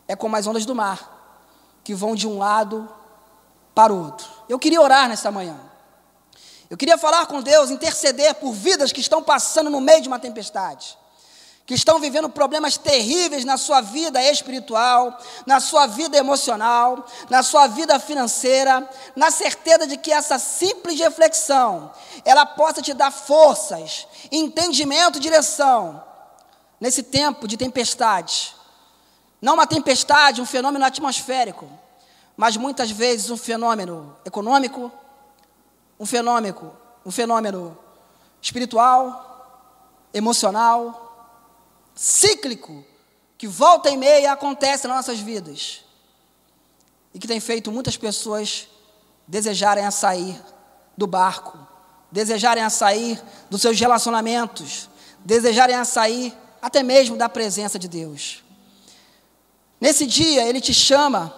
é 0.05 0.17
como 0.17 0.35
as 0.35 0.45
ondas 0.45 0.65
do 0.65 0.75
mar 0.75 1.79
que 1.81 1.95
vão 1.95 2.13
de 2.13 2.27
um 2.27 2.37
lado 2.37 2.89
para 3.73 3.93
o 3.93 4.03
outro. 4.03 4.27
Eu 4.49 4.59
queria 4.59 4.81
orar 4.81 5.07
nesta 5.07 5.31
manhã. 5.31 5.57
Eu 6.69 6.75
queria 6.75 6.97
falar 6.97 7.25
com 7.25 7.41
Deus, 7.41 7.71
interceder 7.71 8.35
por 8.35 8.51
vidas 8.51 8.91
que 8.91 8.99
estão 8.99 9.23
passando 9.23 9.69
no 9.69 9.79
meio 9.79 10.01
de 10.01 10.09
uma 10.09 10.19
tempestade, 10.19 10.97
que 11.69 11.75
estão 11.75 11.99
vivendo 11.99 12.27
problemas 12.27 12.77
terríveis 12.79 13.45
na 13.45 13.55
sua 13.55 13.79
vida 13.79 14.19
espiritual, 14.23 15.15
na 15.45 15.59
sua 15.59 15.85
vida 15.85 16.17
emocional, 16.17 17.05
na 17.29 17.43
sua 17.43 17.67
vida 17.67 17.99
financeira, 17.99 18.89
na 19.15 19.29
certeza 19.29 19.85
de 19.85 19.95
que 19.95 20.11
essa 20.11 20.39
simples 20.39 20.99
reflexão, 20.99 21.91
ela 22.25 22.43
possa 22.43 22.81
te 22.81 22.91
dar 22.91 23.11
forças, 23.11 24.07
entendimento, 24.31 25.19
direção 25.19 26.03
nesse 26.81 27.03
tempo 27.03 27.47
de 27.47 27.55
tempestade. 27.55 28.55
Não 29.39 29.53
uma 29.53 29.67
tempestade, 29.67 30.41
um 30.41 30.47
fenômeno 30.47 30.83
atmosférico, 30.83 31.69
mas 32.35 32.57
muitas 32.57 32.89
vezes 32.89 33.29
um 33.29 33.37
fenômeno 33.37 34.17
econômico, 34.25 34.91
um 35.99 36.05
fenômeno, 36.07 36.75
um 37.05 37.11
fenômeno 37.11 37.77
espiritual, 38.41 40.09
emocional, 40.11 41.08
cíclico, 41.99 42.85
que 43.37 43.45
volta 43.45 43.89
e 43.89 43.97
meia 43.97 44.31
acontece 44.31 44.87
nas 44.87 44.95
nossas 44.95 45.19
vidas 45.19 45.83
e 47.13 47.19
que 47.19 47.27
tem 47.27 47.41
feito 47.41 47.73
muitas 47.73 47.97
pessoas 47.97 48.69
desejarem 49.27 49.85
a 49.85 49.91
sair 49.91 50.41
do 50.95 51.05
barco, 51.05 51.59
desejarem 52.09 52.63
a 52.63 52.69
sair 52.69 53.21
dos 53.49 53.61
seus 53.61 53.77
relacionamentos, 53.77 54.89
desejarem 55.25 55.75
a 55.75 55.83
sair 55.83 56.33
até 56.61 56.81
mesmo 56.81 57.17
da 57.17 57.27
presença 57.27 57.77
de 57.77 57.89
Deus. 57.89 58.45
Nesse 59.79 60.05
dia, 60.05 60.47
Ele 60.47 60.61
te 60.61 60.73
chama, 60.73 61.35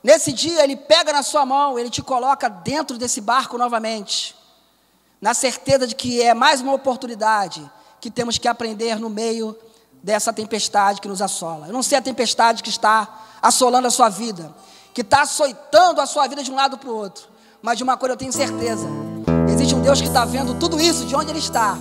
nesse 0.00 0.32
dia, 0.32 0.62
Ele 0.62 0.76
pega 0.76 1.12
na 1.12 1.24
sua 1.24 1.44
mão, 1.44 1.76
Ele 1.76 1.90
te 1.90 2.02
coloca 2.02 2.48
dentro 2.48 2.96
desse 2.96 3.20
barco 3.20 3.58
novamente, 3.58 4.36
na 5.20 5.34
certeza 5.34 5.88
de 5.88 5.96
que 5.96 6.22
é 6.22 6.34
mais 6.34 6.60
uma 6.60 6.72
oportunidade 6.72 7.68
que 8.00 8.12
temos 8.12 8.38
que 8.38 8.46
aprender 8.46 9.00
no 9.00 9.10
meio 9.10 9.58
dessa 10.08 10.32
tempestade 10.32 11.02
que 11.02 11.06
nos 11.06 11.20
assola. 11.20 11.66
Eu 11.66 11.72
não 11.74 11.82
sei 11.82 11.98
a 11.98 12.00
tempestade 12.00 12.62
que 12.62 12.70
está 12.70 13.26
assolando 13.42 13.86
a 13.86 13.90
sua 13.90 14.08
vida, 14.08 14.50
que 14.94 15.02
está 15.02 15.20
açoitando 15.20 16.00
a 16.00 16.06
sua 16.06 16.26
vida 16.26 16.42
de 16.42 16.50
um 16.50 16.54
lado 16.54 16.78
para 16.78 16.88
o 16.88 16.96
outro, 16.96 17.28
mas 17.60 17.76
de 17.76 17.84
uma 17.84 17.94
coisa 17.94 18.14
eu 18.14 18.16
tenho 18.16 18.32
certeza: 18.32 18.88
existe 19.52 19.74
um 19.74 19.82
Deus 19.82 20.00
que 20.00 20.06
está 20.06 20.24
vendo 20.24 20.54
tudo 20.54 20.80
isso 20.80 21.04
de 21.04 21.14
onde 21.14 21.30
Ele 21.30 21.38
está, 21.38 21.76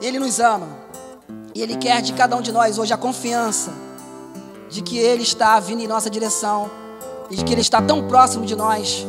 Ele 0.00 0.18
nos 0.18 0.40
ama, 0.40 0.66
e 1.54 1.60
Ele 1.60 1.76
quer 1.76 2.00
de 2.00 2.14
cada 2.14 2.34
um 2.34 2.40
de 2.40 2.50
nós 2.50 2.78
hoje 2.78 2.94
a 2.94 2.96
confiança 2.96 3.70
de 4.70 4.80
que 4.80 4.96
Ele 4.96 5.24
está 5.24 5.60
vindo 5.60 5.82
em 5.82 5.86
nossa 5.86 6.08
direção 6.08 6.70
e 7.28 7.36
de 7.36 7.44
que 7.44 7.52
Ele 7.52 7.60
está 7.60 7.82
tão 7.82 8.08
próximo 8.08 8.46
de 8.46 8.56
nós 8.56 9.06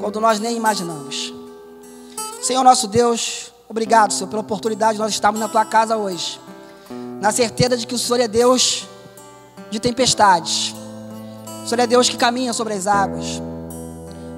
quando 0.00 0.18
nós 0.22 0.40
nem 0.40 0.56
imaginamos. 0.56 1.34
Senhor 2.42 2.64
nosso 2.64 2.88
Deus, 2.88 3.52
obrigado, 3.68 4.14
Senhor, 4.14 4.30
pela 4.30 4.40
oportunidade 4.40 4.94
de 4.94 5.00
nós 5.00 5.12
estarmos 5.12 5.38
na 5.38 5.48
Tua 5.50 5.66
casa 5.66 5.98
hoje, 5.98 6.40
na 7.22 7.30
certeza 7.30 7.76
de 7.76 7.86
que 7.86 7.94
o 7.94 7.98
Senhor 7.98 8.18
é 8.18 8.26
Deus 8.26 8.88
de 9.70 9.78
tempestades, 9.78 10.74
o 11.64 11.68
Senhor 11.68 11.80
é 11.80 11.86
Deus 11.86 12.08
que 12.08 12.16
caminha 12.16 12.52
sobre 12.52 12.74
as 12.74 12.88
águas, 12.88 13.40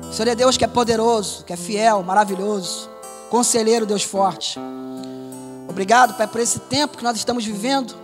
o 0.02 0.12
Senhor 0.12 0.28
é 0.28 0.34
Deus 0.34 0.58
que 0.58 0.66
é 0.66 0.68
poderoso, 0.68 1.46
que 1.46 1.54
é 1.54 1.56
fiel, 1.56 2.02
maravilhoso, 2.02 2.90
conselheiro, 3.30 3.86
Deus 3.86 4.02
forte. 4.02 4.60
Obrigado, 5.66 6.14
Pai, 6.14 6.26
por 6.26 6.42
esse 6.42 6.58
tempo 6.58 6.98
que 6.98 7.02
nós 7.02 7.16
estamos 7.16 7.42
vivendo 7.46 7.94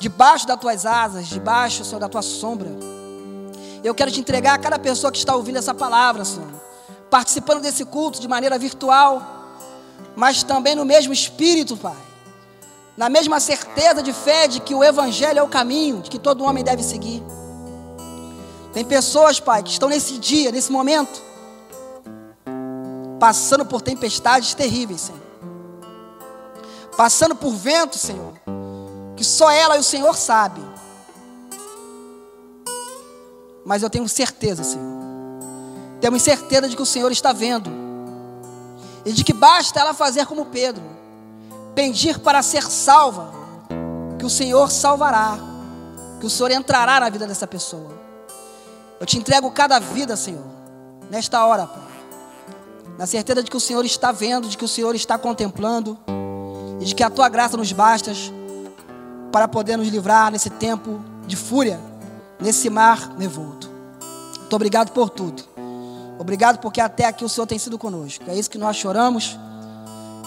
debaixo 0.00 0.48
das 0.48 0.58
tuas 0.58 0.84
asas, 0.84 1.28
debaixo, 1.28 1.84
Senhor, 1.84 2.00
da 2.00 2.08
tua 2.08 2.22
sombra. 2.22 2.68
Eu 3.84 3.94
quero 3.94 4.10
te 4.10 4.18
entregar 4.18 4.54
a 4.54 4.58
cada 4.58 4.80
pessoa 4.80 5.12
que 5.12 5.18
está 5.18 5.36
ouvindo 5.36 5.58
essa 5.58 5.72
palavra, 5.72 6.24
Senhor, 6.24 6.50
participando 7.08 7.62
desse 7.62 7.84
culto 7.84 8.20
de 8.20 8.26
maneira 8.26 8.58
virtual, 8.58 9.22
mas 10.16 10.42
também 10.42 10.74
no 10.74 10.84
mesmo 10.84 11.12
espírito, 11.12 11.76
Pai. 11.76 12.09
Na 13.00 13.08
mesma 13.08 13.40
certeza 13.40 14.02
de 14.02 14.12
fé 14.12 14.46
de 14.46 14.60
que 14.60 14.74
o 14.74 14.84
Evangelho 14.84 15.38
é 15.38 15.42
o 15.42 15.48
caminho, 15.48 16.02
de 16.02 16.10
que 16.10 16.18
todo 16.18 16.44
homem 16.44 16.62
deve 16.62 16.82
seguir. 16.82 17.22
Tem 18.74 18.84
pessoas, 18.84 19.40
Pai, 19.40 19.62
que 19.62 19.70
estão 19.70 19.88
nesse 19.88 20.18
dia, 20.18 20.52
nesse 20.52 20.70
momento, 20.70 21.22
passando 23.18 23.64
por 23.64 23.80
tempestades 23.80 24.52
terríveis, 24.52 25.00
Senhor. 25.00 25.22
Passando 26.94 27.34
por 27.34 27.54
vento, 27.54 27.96
Senhor 27.96 28.34
que 29.20 29.24
só 29.24 29.50
ela 29.50 29.76
e 29.76 29.80
o 29.80 29.84
Senhor 29.84 30.16
sabe. 30.16 30.62
mas 33.66 33.82
eu 33.82 33.90
tenho 33.90 34.08
certeza, 34.08 34.64
Senhor. 34.64 34.98
Temos 36.00 36.22
certeza 36.22 36.66
de 36.66 36.74
que 36.74 36.80
o 36.80 36.86
Senhor 36.86 37.12
está 37.12 37.30
vendo. 37.30 37.70
E 39.04 39.12
de 39.12 39.22
que 39.22 39.34
basta 39.34 39.78
ela 39.78 39.92
fazer 39.92 40.24
como 40.24 40.46
Pedro, 40.46 40.82
pedir 41.74 42.18
para 42.18 42.42
ser 42.42 42.62
salva, 42.62 43.32
que 44.18 44.24
o 44.24 44.30
Senhor 44.30 44.70
salvará, 44.70 45.38
que 46.18 46.26
o 46.26 46.30
Senhor 46.30 46.50
entrará 46.50 47.00
na 47.00 47.08
vida 47.08 47.26
dessa 47.26 47.46
pessoa. 47.46 47.98
Eu 48.98 49.06
te 49.06 49.16
entrego 49.16 49.50
cada 49.50 49.78
vida, 49.78 50.16
Senhor, 50.16 50.44
nesta 51.10 51.44
hora, 51.44 51.66
Pai. 51.66 51.90
Na 52.98 53.06
certeza 53.06 53.42
de 53.42 53.50
que 53.50 53.56
o 53.56 53.60
Senhor 53.60 53.84
está 53.84 54.12
vendo, 54.12 54.48
de 54.48 54.58
que 54.58 54.64
o 54.64 54.68
Senhor 54.68 54.94
está 54.94 55.16
contemplando, 55.16 55.98
e 56.80 56.84
de 56.84 56.94
que 56.94 57.02
a 57.02 57.10
tua 57.10 57.28
graça 57.28 57.56
nos 57.56 57.72
basta 57.72 58.12
para 59.30 59.46
poder 59.46 59.76
nos 59.76 59.88
livrar 59.88 60.32
nesse 60.32 60.50
tempo 60.50 61.00
de 61.26 61.36
fúria, 61.36 61.80
nesse 62.40 62.68
mar 62.68 63.14
revolto. 63.18 63.70
Muito 64.38 64.56
obrigado 64.56 64.90
por 64.92 65.10
tudo. 65.10 65.44
Obrigado 66.18 66.58
porque 66.58 66.80
até 66.80 67.06
aqui 67.06 67.24
o 67.24 67.28
Senhor 67.28 67.46
tem 67.46 67.58
sido 67.58 67.78
conosco. 67.78 68.24
É 68.28 68.34
isso 68.34 68.50
que 68.50 68.58
nós 68.58 68.76
choramos. 68.76 69.38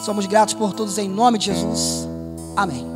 Somos 0.01 0.25
gratos 0.25 0.53
por 0.53 0.73
todos 0.73 0.97
em 0.97 1.10
nome 1.10 1.38
de 1.38 1.45
Jesus. 1.45 2.08
Amém. 2.56 2.92